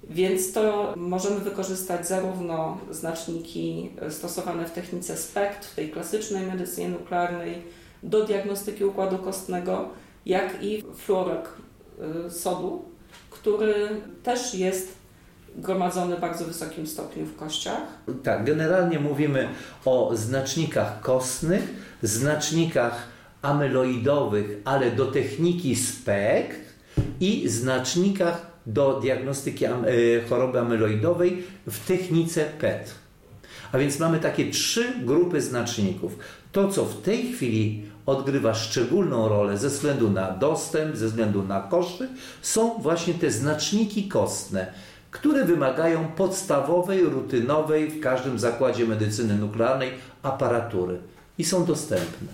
Więc 0.09 0.53
to 0.53 0.93
możemy 0.95 1.39
wykorzystać 1.39 2.07
zarówno 2.07 2.77
znaczniki 2.91 3.89
stosowane 4.09 4.65
w 4.65 4.71
technice 4.71 5.17
SPECT, 5.17 5.65
w 5.65 5.75
tej 5.75 5.89
klasycznej 5.89 6.45
medycynie 6.45 6.89
nuklearnej, 6.89 7.63
do 8.03 8.25
diagnostyki 8.25 8.85
układu 8.85 9.17
kostnego, 9.17 9.89
jak 10.27 10.63
i 10.63 10.83
fluorek 10.95 11.49
y, 12.27 12.31
sodu, 12.31 12.85
który 13.29 13.73
też 14.23 14.53
jest 14.53 14.97
gromadzony 15.55 16.15
w 16.17 16.19
bardzo 16.19 16.45
wysokim 16.45 16.87
stopniu 16.87 17.25
w 17.25 17.35
kościach. 17.35 17.81
Tak, 18.23 18.45
generalnie 18.45 18.99
mówimy 18.99 19.47
o 19.85 20.11
znacznikach 20.13 21.01
kostnych, 21.01 21.63
znacznikach 22.03 23.07
amyloidowych, 23.41 24.61
ale 24.65 24.91
do 24.91 25.05
techniki 25.05 25.75
SPECT 25.75 26.59
i 27.19 27.49
znacznikach 27.49 28.45
do 28.65 28.99
diagnostyki 28.99 29.65
y, 29.65 30.23
choroby 30.29 30.59
amyloidowej 30.59 31.43
w 31.67 31.87
technice 31.87 32.45
PET. 32.45 32.95
A 33.71 33.77
więc 33.77 33.99
mamy 33.99 34.19
takie 34.19 34.51
trzy 34.51 34.93
grupy 35.05 35.41
znaczników. 35.41 36.17
To, 36.51 36.67
co 36.67 36.85
w 36.85 37.01
tej 37.01 37.33
chwili 37.33 37.83
odgrywa 38.07 38.53
szczególną 38.53 39.29
rolę 39.29 39.57
ze 39.57 39.69
względu 39.69 40.09
na 40.09 40.31
dostęp, 40.31 40.95
ze 40.95 41.07
względu 41.07 41.43
na 41.43 41.61
koszty, 41.61 42.07
są 42.41 42.81
właśnie 42.81 43.13
te 43.13 43.31
znaczniki 43.31 44.07
kostne, 44.07 44.73
które 45.11 45.45
wymagają 45.45 46.07
podstawowej, 46.07 47.03
rutynowej 47.03 47.89
w 47.89 47.99
każdym 47.99 48.39
zakładzie 48.39 48.85
medycyny 48.85 49.35
nuklearnej 49.35 49.89
aparatury 50.23 50.97
i 51.37 51.43
są 51.43 51.65
dostępne. 51.65 52.27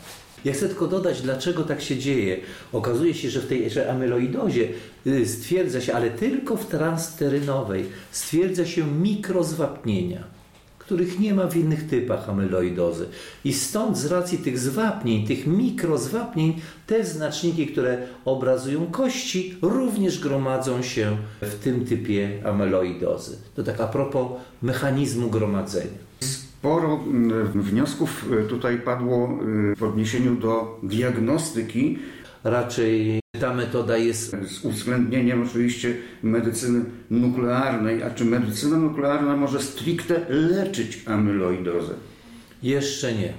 Ja 0.45 0.53
chcę 0.53 0.67
tylko 0.67 0.87
dodać, 0.87 1.21
dlaczego 1.21 1.63
tak 1.63 1.81
się 1.81 1.97
dzieje. 1.97 2.39
Okazuje 2.71 3.13
się, 3.13 3.29
że 3.29 3.39
w 3.39 3.47
tej 3.47 3.69
że 3.69 3.91
amyloidozie 3.91 4.69
y, 5.07 5.27
stwierdza 5.27 5.81
się, 5.81 5.93
ale 5.93 6.11
tylko 6.11 6.57
w 6.57 6.65
transterynowej, 6.65 7.89
stwierdza 8.11 8.65
się 8.65 8.87
mikrozwapnienia 8.87 10.32
których 10.85 11.19
nie 11.19 11.33
ma 11.33 11.47
w 11.47 11.55
innych 11.55 11.87
typach 11.87 12.29
amyloidozy. 12.29 13.05
I 13.45 13.53
stąd 13.53 13.97
z 13.97 14.05
racji 14.05 14.37
tych 14.37 14.59
zwapnień, 14.59 15.27
tych 15.27 15.47
mikrozwapnień, 15.47 16.61
te 16.87 17.05
znaczniki, 17.05 17.67
które 17.67 17.97
obrazują 18.25 18.85
kości, 18.85 19.55
również 19.61 20.19
gromadzą 20.19 20.81
się 20.81 21.17
w 21.41 21.55
tym 21.55 21.85
typie 21.85 22.41
amyloidozy. 22.45 23.37
To 23.55 23.63
tak 23.63 23.81
a 23.81 23.87
propos 23.87 24.27
mechanizmu 24.61 25.29
gromadzenia. 25.29 26.03
Sporo 26.19 26.99
mm, 27.07 27.61
wniosków 27.61 28.25
e, 28.31 28.43
tutaj 28.43 28.79
padło 28.79 29.29
e, 29.71 29.75
w 29.75 29.83
odniesieniu 29.83 30.35
do 30.35 30.79
diagnostyki. 30.83 31.99
Raczej 32.43 33.19
ta 33.39 33.53
metoda 33.53 33.97
jest. 33.97 34.35
Z 34.47 34.65
uwzględnieniem 34.65 35.43
oczywiście 35.43 35.95
medycyny 36.23 36.85
nuklearnej. 37.09 38.03
A 38.03 38.09
czy 38.09 38.25
medycyna 38.25 38.77
nuklearna 38.77 39.37
może 39.37 39.61
stricte 39.61 40.25
leczyć 40.29 41.01
amyloidozę? 41.05 41.93
Jeszcze 42.63 43.13
nie. 43.13 43.33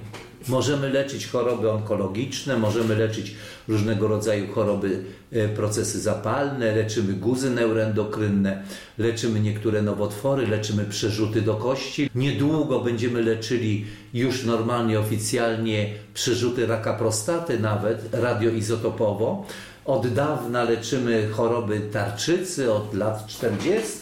Możemy 0.49 0.91
leczyć 0.91 1.27
choroby 1.27 1.71
onkologiczne, 1.71 2.59
możemy 2.59 2.97
leczyć 2.97 3.35
różnego 3.69 4.09
rodzaju 4.09 4.53
choroby, 4.53 5.05
e, 5.33 5.49
procesy 5.49 6.01
zapalne, 6.01 6.77
leczymy 6.77 7.13
guzy 7.13 7.51
neuroendokrynne, 7.51 8.63
leczymy 8.99 9.41
niektóre 9.41 9.83
nowotwory, 9.83 10.47
leczymy 10.47 10.85
przerzuty 10.85 11.43
do 11.43 11.55
kości. 11.55 12.11
Niedługo 12.15 12.81
będziemy 12.81 13.23
leczyli 13.23 13.87
już 14.15 14.45
normalnie, 14.45 15.01
oficjalnie 15.01 15.91
przerzuty 16.15 16.67
raka 16.67 16.93
prostaty 16.95 17.61
nawet 17.61 18.15
radioizotopowo. 18.15 19.47
Od 19.85 20.07
dawna 20.15 20.65
leczymy 20.65 21.29
choroby 21.33 21.81
tarczycy, 21.81 22.73
od 22.73 22.95
lat 22.95 23.27
40. 23.27 23.99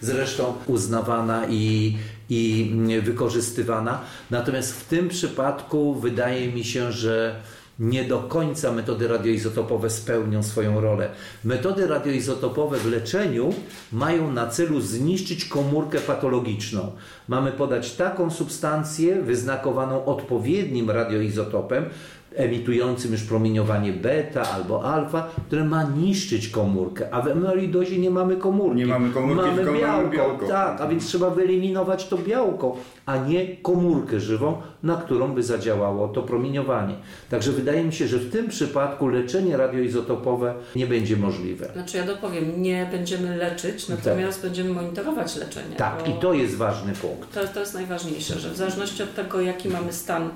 zresztą 0.00 0.54
uznawana 0.66 1.46
i, 1.50 1.96
i 2.30 2.72
wykorzystywana. 3.02 4.00
Natomiast 4.30 4.80
w 4.80 4.84
tym 4.84 5.08
przypadku 5.08 5.94
wydaje 5.94 6.52
mi 6.52 6.64
się, 6.64 6.92
że 6.92 7.40
nie 7.78 8.04
do 8.04 8.18
końca 8.18 8.72
metody 8.72 9.08
radioizotopowe 9.08 9.90
spełnią 9.90 10.42
swoją 10.42 10.80
rolę. 10.80 11.08
Metody 11.44 11.86
radioizotopowe 11.86 12.78
w 12.78 12.86
leczeniu 12.86 13.54
mają 13.92 14.32
na 14.32 14.46
celu 14.46 14.80
zniszczyć 14.80 15.44
komórkę 15.44 15.98
patologiczną. 15.98 16.92
Mamy 17.28 17.52
podać 17.52 17.92
taką 17.92 18.30
substancję 18.30 19.22
wyznakowaną 19.22 20.04
odpowiednim 20.04 20.90
radioizotopem, 20.90 21.84
emitującym 22.36 23.12
już 23.12 23.22
promieniowanie 23.22 23.92
beta 23.92 24.42
albo 24.54 24.84
alfa, 24.84 25.28
które 25.46 25.64
ma 25.64 25.82
niszczyć 25.82 26.48
komórkę, 26.48 27.08
a 27.14 27.22
w 27.22 27.28
amyloidozie 27.28 27.98
nie 27.98 28.10
mamy 28.10 28.36
komórki. 28.36 28.76
Nie 28.76 28.86
mamy 28.86 29.10
komórki, 29.10 29.36
mamy 29.36 29.56
tylko 29.56 29.72
białko, 29.72 30.02
mamy 30.02 30.16
białko. 30.16 30.46
Tak, 30.46 30.80
a 30.80 30.88
więc 30.88 31.06
trzeba 31.06 31.30
wyeliminować 31.30 32.08
to 32.08 32.18
białko, 32.18 32.76
a 33.06 33.16
nie 33.16 33.56
komórkę 33.56 34.20
żywą, 34.20 34.56
na 34.82 34.96
którą 34.96 35.34
by 35.34 35.42
zadziałało 35.42 36.08
to 36.08 36.22
promieniowanie. 36.22 36.94
Także 37.30 37.52
wydaje 37.52 37.84
mi 37.84 37.92
się, 37.92 38.08
że 38.08 38.18
w 38.18 38.32
tym 38.32 38.48
przypadku 38.48 39.08
leczenie 39.08 39.56
radioizotopowe 39.56 40.54
nie 40.76 40.86
będzie 40.86 41.16
możliwe. 41.16 41.68
Znaczy 41.72 41.96
ja 41.96 42.06
dopowiem, 42.06 42.62
nie 42.62 42.88
będziemy 42.90 43.36
leczyć, 43.36 43.88
natomiast 43.88 44.38
tak. 44.38 44.50
będziemy 44.50 44.70
monitorować 44.70 45.36
leczenie. 45.36 45.76
Tak, 45.76 46.08
i 46.08 46.12
to 46.12 46.32
jest 46.32 46.56
ważny 46.56 46.92
punkt. 46.92 47.34
To, 47.34 47.48
to 47.48 47.60
jest 47.60 47.74
najważniejsze, 47.74 48.38
że 48.38 48.50
w 48.50 48.56
zależności 48.56 49.02
od 49.02 49.14
tego, 49.14 49.40
jaki 49.40 49.68
mamy 49.68 49.92
stan 49.92 50.30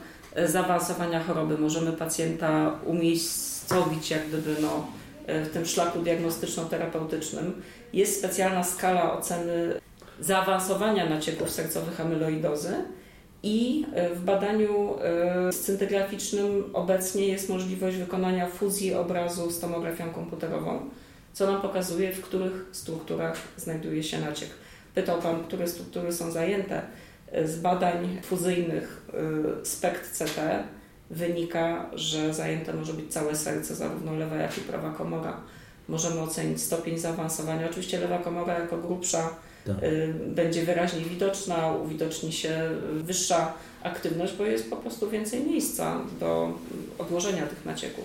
zaawansowania 0.46 1.24
choroby. 1.24 1.58
Możemy 1.58 1.92
pacjenta 1.92 2.78
umiejscowić 2.86 4.10
jak 4.10 4.28
gdyby 4.28 4.56
no, 4.62 4.86
w 5.26 5.50
tym 5.52 5.66
szlaku 5.66 5.98
diagnostyczno-terapeutycznym. 5.98 7.52
Jest 7.92 8.18
specjalna 8.18 8.64
skala 8.64 9.18
oceny 9.18 9.80
zaawansowania 10.20 11.08
nacieków 11.08 11.50
sercowych 11.50 12.00
amyloidozy 12.00 12.74
i 13.42 13.86
w 14.14 14.24
badaniu 14.24 14.96
e, 15.02 15.52
scintygraficznym 15.52 16.70
obecnie 16.72 17.28
jest 17.28 17.48
możliwość 17.48 17.96
wykonania 17.96 18.46
fuzji 18.46 18.94
obrazu 18.94 19.50
z 19.50 19.60
tomografią 19.60 20.10
komputerową, 20.10 20.80
co 21.32 21.46
nam 21.52 21.62
pokazuje, 21.62 22.12
w 22.12 22.22
których 22.22 22.66
strukturach 22.72 23.36
znajduje 23.56 24.02
się 24.02 24.20
naciek. 24.20 24.48
Pytał 24.94 25.22
Pan, 25.22 25.44
które 25.44 25.68
struktury 25.68 26.12
są 26.12 26.30
zajęte. 26.30 26.82
Z 27.44 27.58
badań 27.58 28.18
fuzyjnych 28.22 29.06
SPECT-CT 29.62 30.64
wynika, 31.10 31.90
że 31.92 32.34
zajęte 32.34 32.74
może 32.74 32.92
być 32.92 33.12
całe 33.12 33.36
serce, 33.36 33.74
zarówno 33.74 34.16
lewa, 34.16 34.36
jak 34.36 34.58
i 34.58 34.60
prawa 34.60 34.90
komora. 34.90 35.40
Możemy 35.88 36.20
ocenić 36.20 36.62
stopień 36.62 36.98
zaawansowania. 36.98 37.70
Oczywiście 37.70 37.98
lewa 37.98 38.18
komora 38.18 38.58
jako 38.58 38.78
grubsza 38.78 39.30
tak. 39.66 39.76
będzie 40.26 40.64
wyraźnie 40.64 41.00
widoczna, 41.00 41.72
uwidoczni 41.72 42.32
się 42.32 42.70
wyższa 42.94 43.52
aktywność, 43.82 44.36
bo 44.36 44.44
jest 44.44 44.70
po 44.70 44.76
prostu 44.76 45.10
więcej 45.10 45.44
miejsca 45.44 46.00
do 46.20 46.58
odłożenia 46.98 47.46
tych 47.46 47.64
nacieków. 47.64 48.04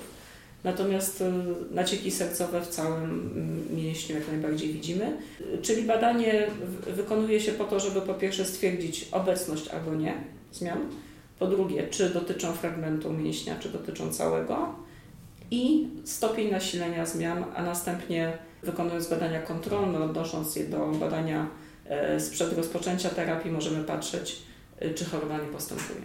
Natomiast 0.65 1.21
y, 1.21 1.25
nacieki 1.71 2.11
sercowe 2.11 2.61
w 2.61 2.67
całym 2.67 3.03
mm, 3.03 3.75
mięśniu 3.75 4.15
jak 4.15 4.27
najbardziej 4.27 4.73
widzimy. 4.73 5.17
Czyli 5.61 5.83
badanie 5.83 6.47
wykonuje 6.95 7.41
się 7.41 7.51
po 7.51 7.63
to, 7.63 7.79
żeby 7.79 8.01
po 8.01 8.13
pierwsze 8.13 8.45
stwierdzić 8.45 9.07
obecność 9.11 9.67
albo 9.67 9.95
nie 9.95 10.13
zmian, 10.51 10.77
po 11.39 11.47
drugie, 11.47 11.87
czy 11.87 12.09
dotyczą 12.09 12.53
fragmentu 12.53 13.13
mięśnia, 13.13 13.55
czy 13.59 13.69
dotyczą 13.69 14.13
całego 14.13 14.75
i 15.51 15.87
stopień 16.03 16.51
nasilenia 16.51 17.05
zmian, 17.05 17.43
a 17.55 17.63
następnie 17.63 18.37
wykonując 18.63 19.07
badania 19.07 19.41
kontrolne, 19.41 19.99
odnosząc 19.99 20.55
je 20.55 20.67
do 20.67 20.87
badania 20.87 21.47
e, 21.85 22.19
sprzed 22.19 22.53
rozpoczęcia 22.53 23.09
terapii, 23.09 23.51
możemy 23.51 23.83
patrzeć, 23.83 24.41
e, 24.79 24.93
czy 24.93 25.05
choroba 25.05 25.37
nie 25.37 25.47
postępuje. 25.47 26.01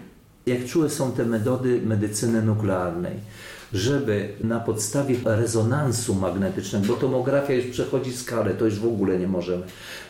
Jak 0.47 0.67
czułe 0.67 0.91
są 0.91 1.13
te 1.13 1.25
metody 1.25 1.81
medycyny 1.83 2.43
nuklearnej? 2.43 3.17
Żeby 3.73 4.29
na 4.41 4.61
podstawie 4.61 5.17
rezonansu 5.25 6.15
magnetycznego, 6.15 6.87
bo 6.87 6.95
tomografia 6.95 7.55
już 7.55 7.67
przechodzi 7.67 8.13
skalę, 8.13 8.55
to 8.55 8.65
już 8.65 8.79
w 8.79 8.87
ogóle 8.87 9.19
nie 9.19 9.29
możemy, 9.29 9.63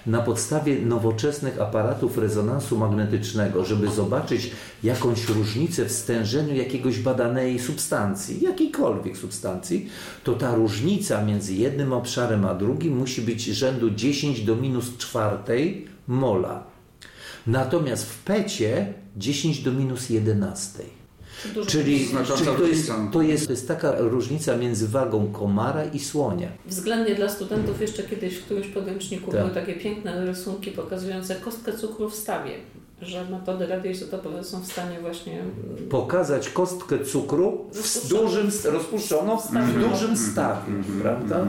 na 0.06 0.22
podstawie 0.22 0.80
nowoczesnych 0.80 1.60
aparatów 1.60 2.18
rezonansu 2.18 2.78
magnetycznego, 2.78 3.64
żeby 3.64 3.88
zobaczyć 3.88 4.50
jakąś 4.82 5.28
różnicę 5.28 5.84
w 5.84 5.92
stężeniu 5.92 6.54
jakiegoś 6.54 6.98
badanej 6.98 7.58
substancji, 7.58 8.40
jakiejkolwiek 8.40 9.16
substancji, 9.16 9.88
to 10.24 10.34
ta 10.34 10.54
różnica 10.54 11.24
między 11.24 11.54
jednym 11.54 11.92
obszarem 11.92 12.44
a 12.44 12.54
drugim 12.54 12.96
musi 12.96 13.22
być 13.22 13.44
rzędu 13.44 13.90
10 13.90 14.40
do 14.40 14.56
minus 14.56 14.96
czwartej 14.96 15.86
mola. 16.08 16.64
Natomiast 17.46 18.04
w 18.04 18.18
pecie 18.18 18.94
10 19.16 19.62
do 19.62 19.72
minus 19.72 20.10
11. 20.10 20.99
Czyli, 21.42 22.08
czyli 22.36 22.46
to, 22.56 22.66
jest, 22.66 22.92
to, 23.12 23.22
jest, 23.22 23.46
to 23.46 23.52
jest 23.52 23.68
taka 23.68 23.94
różnica 23.98 24.56
między 24.56 24.88
wagą 24.88 25.32
komara 25.32 25.84
i 25.84 25.98
słonia. 25.98 26.48
Względnie 26.66 27.14
dla 27.14 27.28
studentów 27.28 27.80
jeszcze 27.80 28.02
kiedyś 28.02 28.34
w 28.36 28.44
którymś 28.44 28.66
podręczniku 28.66 29.30
tak. 29.30 29.40
były 29.40 29.54
takie 29.54 29.74
piękne 29.74 30.24
rysunki 30.24 30.70
pokazujące 30.70 31.34
kostkę 31.34 31.72
cukru 31.72 32.10
w 32.10 32.14
stawie 32.14 32.52
że 33.02 33.24
metody 33.30 33.66
radioizotopowe 33.66 34.44
są 34.44 34.60
w 34.60 34.66
stanie 34.66 35.00
właśnie 35.00 35.40
mm, 35.40 35.52
pokazać 35.90 36.48
kostkę 36.48 37.04
cukru 37.04 37.64
w 37.72 38.08
dużym, 38.08 38.50
rozpuszczoną 38.64 39.36
w, 39.36 39.50
w 39.50 39.90
dużym 39.90 40.16
stawie, 40.16 40.68
mm 40.68 40.82
-hmm. 40.82 41.02
prawda? 41.02 41.46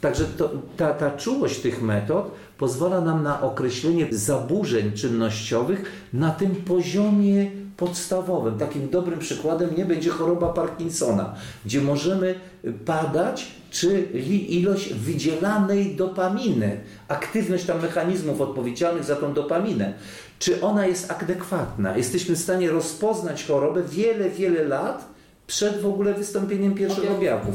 Także 0.00 0.24
to, 0.24 0.50
ta, 0.76 0.94
ta 0.94 1.10
czułość 1.10 1.60
tych 1.60 1.82
metod 1.82 2.30
pozwala 2.58 3.00
nam 3.00 3.22
na 3.22 3.42
określenie 3.42 4.06
zaburzeń 4.10 4.92
czynnościowych 4.92 6.08
na 6.12 6.30
tym 6.30 6.54
poziomie 6.56 7.50
podstawowym. 7.76 8.58
Takim 8.58 8.88
dobrym 8.88 9.18
przykładem 9.18 9.70
nie 9.76 9.84
będzie 9.84 10.10
choroba 10.10 10.52
Parkinsona, 10.52 11.34
gdzie 11.64 11.80
możemy 11.80 12.34
badać, 12.64 13.46
czy 13.70 14.00
ilość 14.48 14.94
wydzielanej 14.94 15.96
dopaminy, 15.96 16.80
aktywność 17.08 17.64
tam 17.64 17.82
mechanizmów 17.82 18.40
odpowiedzialnych 18.40 19.04
za 19.04 19.16
tą 19.16 19.34
dopaminę, 19.34 19.94
czy 20.38 20.60
ona 20.60 20.86
jest 20.86 21.10
adekwatna. 21.10 21.96
Jesteśmy 21.96 22.36
w 22.36 22.38
stanie 22.38 22.70
rozpoznać 22.70 23.44
chorobę 23.44 23.82
wiele, 23.82 24.30
wiele 24.30 24.64
lat 24.64 25.16
przed 25.46 25.80
w 25.80 25.86
ogóle 25.86 26.14
wystąpieniem 26.14 26.74
pierwszych 26.74 27.10
objawów. 27.10 27.54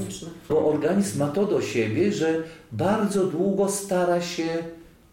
Bo 0.50 0.68
organizm 0.68 1.20
ma 1.20 1.28
to 1.28 1.46
do 1.46 1.62
siebie, 1.62 2.12
że 2.12 2.44
bardzo 2.72 3.26
długo 3.26 3.70
stara 3.70 4.22
się 4.22 4.48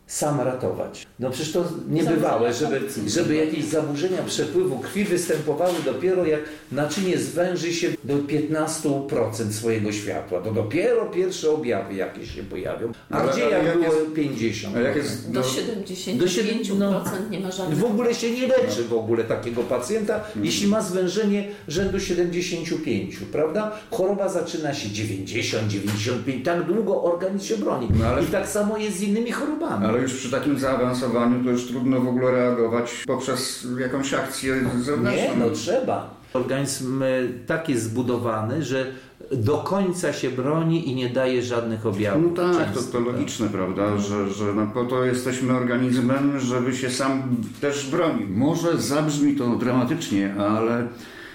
sam 0.09 0.41
ratować. 0.41 1.07
No 1.19 1.31
przecież 1.31 1.53
to 1.53 1.65
niebywałe, 1.89 2.55
żeby, 2.55 2.81
żeby 3.07 3.35
jakieś 3.35 3.65
zaburzenia 3.65 4.23
przepływu 4.23 4.79
krwi 4.79 5.05
występowały 5.05 5.75
dopiero 5.85 6.27
jak 6.27 6.41
naczynie 6.73 7.19
zwęży 7.19 7.73
się 7.73 7.89
do 8.05 8.15
15% 8.15 9.53
swojego 9.53 9.93
światła. 9.93 10.41
To 10.41 10.53
dopiero 10.53 11.07
pierwsze 11.07 11.51
objawy 11.51 11.95
jakieś 11.95 12.35
się 12.35 12.43
pojawią. 12.43 12.93
A 13.11 13.19
ale, 13.19 13.33
gdzie 13.33 13.47
ale 13.47 13.57
jak, 13.57 13.65
jak 13.65 13.75
było 13.75 13.95
jest, 13.95 14.13
50? 14.15 14.77
Jak 14.77 14.97
jest 14.97 15.31
do, 15.31 15.41
do 15.41 15.47
75% 15.47 16.17
do 16.17 16.29
7, 16.29 16.59
no, 16.79 17.05
nie 17.31 17.41
ma 17.41 17.51
żadnych. 17.51 17.79
W 17.79 17.85
ogóle 17.85 18.15
się 18.15 18.31
nie 18.31 18.47
leczy 18.47 18.85
w 18.85 18.93
ogóle 18.93 19.25
takiego 19.25 19.63
pacjenta, 19.63 20.21
hmm. 20.21 20.45
jeśli 20.45 20.67
ma 20.67 20.83
zwężenie 20.83 21.49
rzędu 21.69 22.01
75, 22.01 23.17
prawda? 23.33 23.73
Choroba 23.91 24.29
zaczyna 24.29 24.75
się 24.75 24.91
90, 24.91 25.69
95, 25.69 26.45
tak 26.45 26.67
długo 26.67 27.03
organizm 27.03 27.47
się 27.47 27.57
broni. 27.57 27.89
No, 27.99 28.21
I 28.23 28.27
tak 28.27 28.49
samo 28.49 28.79
jest 28.79 28.97
z 28.97 29.03
innymi 29.03 29.33
chorobami 29.33 29.98
ale 29.98 29.98
już 30.03 30.15
przy 30.15 30.31
takim 30.31 30.59
zaawansowaniu 30.59 31.45
to 31.45 31.51
już 31.51 31.67
trudno 31.67 32.01
w 32.01 32.09
ogóle 32.09 32.31
reagować 32.31 33.05
poprzez 33.07 33.67
jakąś 33.81 34.15
akcję 34.15 34.55
zewnętrzną. 34.81 35.37
Nie, 35.37 35.37
no 35.37 35.51
trzeba. 35.51 36.19
Organizm 36.33 37.03
e, 37.03 37.07
tak 37.47 37.69
jest 37.69 37.85
zbudowany, 37.85 38.63
że 38.63 38.87
do 39.33 39.59
końca 39.59 40.13
się 40.13 40.31
broni 40.31 40.91
i 40.91 40.95
nie 40.95 41.09
daje 41.09 41.43
żadnych 41.43 41.87
objawów. 41.87 42.33
No 42.37 42.53
tak, 42.55 42.73
to, 42.73 42.83
to 42.83 43.01
logiczne, 43.01 43.49
prawda, 43.49 43.99
że, 43.99 44.31
że 44.31 44.55
no 44.55 44.67
po 44.75 44.85
to 44.85 45.05
jesteśmy 45.05 45.53
organizmem, 45.53 46.41
żeby 46.41 46.77
się 46.77 46.91
sam 46.91 47.37
też 47.61 47.91
bronił. 47.91 48.29
Może 48.31 48.79
zabrzmi 48.79 49.37
to 49.37 49.57
dramatycznie, 49.57 50.35
ale 50.35 50.89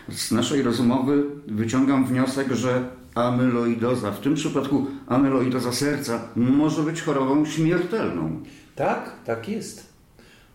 z 0.10 0.32
naszej 0.32 0.62
rozmowy 0.62 1.24
wyciągam 1.48 2.06
wniosek, 2.06 2.52
że 2.52 2.84
amyloidoza, 3.16 4.12
w 4.12 4.20
tym 4.20 4.36
przypadku 4.36 4.88
amyloidoza 5.08 5.72
serca, 5.72 6.28
może 6.36 6.84
być 6.84 7.02
chorobą 7.02 7.46
śmiertelną. 7.46 8.40
Tak, 8.76 9.12
tak 9.26 9.50
jest. 9.50 9.94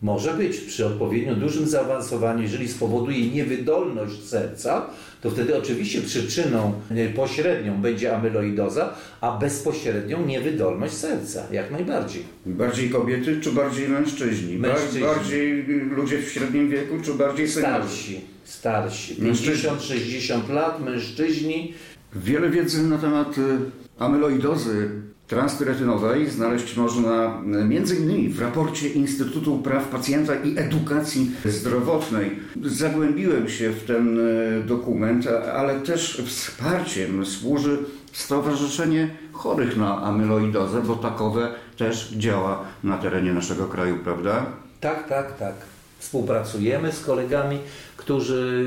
Może 0.03 0.35
być 0.35 0.57
przy 0.57 0.87
odpowiednio 0.87 1.35
dużym 1.35 1.69
zaawansowaniu, 1.69 2.43
jeżeli 2.43 2.69
spowoduje 2.69 3.31
niewydolność 3.31 4.25
serca, 4.25 4.87
to 5.21 5.31
wtedy 5.31 5.59
oczywiście 5.59 6.03
przyczyną 6.03 6.73
e, 6.91 7.09
pośrednią 7.09 7.81
będzie 7.81 8.17
amyloidoza, 8.17 8.95
a 9.21 9.39
bezpośrednią 9.39 10.27
niewydolność 10.27 10.95
serca, 10.95 11.43
jak 11.53 11.71
najbardziej. 11.71 12.23
Bardziej 12.47 12.91
kobiety 12.91 13.41
czy 13.41 13.53
bardziej 13.53 13.89
mężczyźni? 13.89 14.57
mężczyźni. 14.57 15.01
Bardziej 15.01 15.65
ludzie 15.91 16.19
w 16.19 16.31
średnim 16.31 16.71
wieku 16.71 16.95
czy 17.05 17.15
bardziej 17.15 17.49
seniorzy? 17.49 17.79
Starsi, 17.79 18.21
starsi, 18.45 19.15
50-60 19.15 20.51
lat, 20.51 20.85
mężczyźni 20.85 21.75
Wiele 22.13 22.51
wiedzy 22.51 22.83
na 22.83 22.99
temat 22.99 23.39
y, 23.39 23.59
amyloidozy 23.99 24.91
transtyretynowej 25.27 26.31
znaleźć 26.31 26.77
można 26.77 27.27
y, 27.27 27.59
m.in. 27.59 28.33
w 28.33 28.41
raporcie 28.41 28.89
Instytutu 28.89 29.59
Praw 29.59 29.89
Pacjenta 29.89 30.35
i 30.35 30.59
Edukacji 30.59 31.31
Zdrowotnej. 31.45 32.39
Zagłębiłem 32.65 33.49
się 33.49 33.71
w 33.71 33.85
ten 33.85 34.19
y, 34.19 34.63
dokument, 34.67 35.27
ale 35.55 35.81
też 35.81 36.23
wsparciem 36.27 37.27
służy 37.27 37.79
Stowarzyszenie 38.13 39.11
Chorych 39.33 39.77
na 39.77 40.03
Amyloidozę, 40.03 40.83
bo 40.83 40.97
takowe 40.97 41.55
też 41.77 42.13
działa 42.13 42.65
na 42.85 42.99
terenie 42.99 43.33
naszego 43.33 43.67
kraju, 43.67 43.99
prawda? 44.05 44.47
Tak, 44.81 45.09
tak, 45.09 45.39
tak. 45.39 45.55
Współpracujemy 45.99 46.93
z 46.93 47.05
kolegami, 47.05 47.59
którzy 47.97 48.67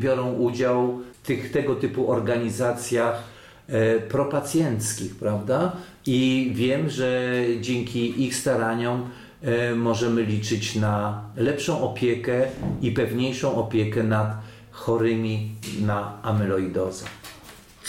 biorą 0.00 0.32
udział 0.32 1.00
tych, 1.22 1.52
tego 1.52 1.74
typu 1.74 2.10
organizacjach 2.10 3.22
e, 3.68 3.98
propacjenckich, 3.98 5.16
prawda? 5.16 5.72
I 6.06 6.52
wiem, 6.54 6.90
że 6.90 7.32
dzięki 7.60 8.26
ich 8.26 8.36
staraniom 8.36 9.10
e, 9.42 9.74
możemy 9.74 10.22
liczyć 10.22 10.76
na 10.76 11.22
lepszą 11.36 11.80
opiekę 11.82 12.42
i 12.82 12.92
pewniejszą 12.92 13.54
opiekę 13.54 14.02
nad 14.02 14.36
chorymi 14.70 15.50
na 15.80 16.22
amyloidozę 16.22 17.19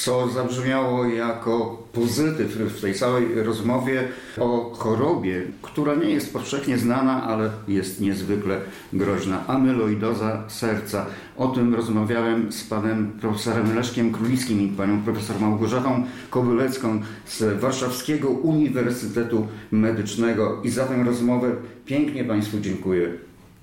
co 0.03 0.27
zabrzmiało 0.27 1.05
jako 1.05 1.83
pozytyw 1.93 2.51
w 2.51 2.81
tej 2.81 2.93
całej 2.93 3.43
rozmowie 3.43 4.07
o 4.39 4.71
chorobie, 4.73 5.41
która 5.61 5.95
nie 5.95 6.09
jest 6.09 6.33
powszechnie 6.33 6.77
znana, 6.77 7.23
ale 7.23 7.49
jest 7.67 8.01
niezwykle 8.01 8.61
groźna. 8.93 9.47
Amyloidoza 9.47 10.43
serca. 10.47 11.05
O 11.37 11.47
tym 11.47 11.75
rozmawiałem 11.75 12.51
z 12.51 12.63
panem 12.63 13.11
profesorem 13.21 13.75
Leszkiem 13.75 14.11
Królickim 14.11 14.61
i 14.61 14.67
panią 14.67 15.01
profesor 15.01 15.39
Małgorzatą 15.39 16.03
Kobylecką 16.29 17.01
z 17.25 17.59
Warszawskiego 17.59 18.29
Uniwersytetu 18.29 19.47
Medycznego. 19.71 20.61
I 20.63 20.69
za 20.69 20.85
tę 20.85 21.03
rozmowę 21.03 21.55
pięknie 21.85 22.23
Państwu 22.23 22.59
dziękuję. 22.59 23.13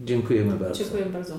Dziękujemy 0.00 0.52
bardzo. 0.52 0.84
Dziękuję 0.84 1.06
bardzo. 1.06 1.38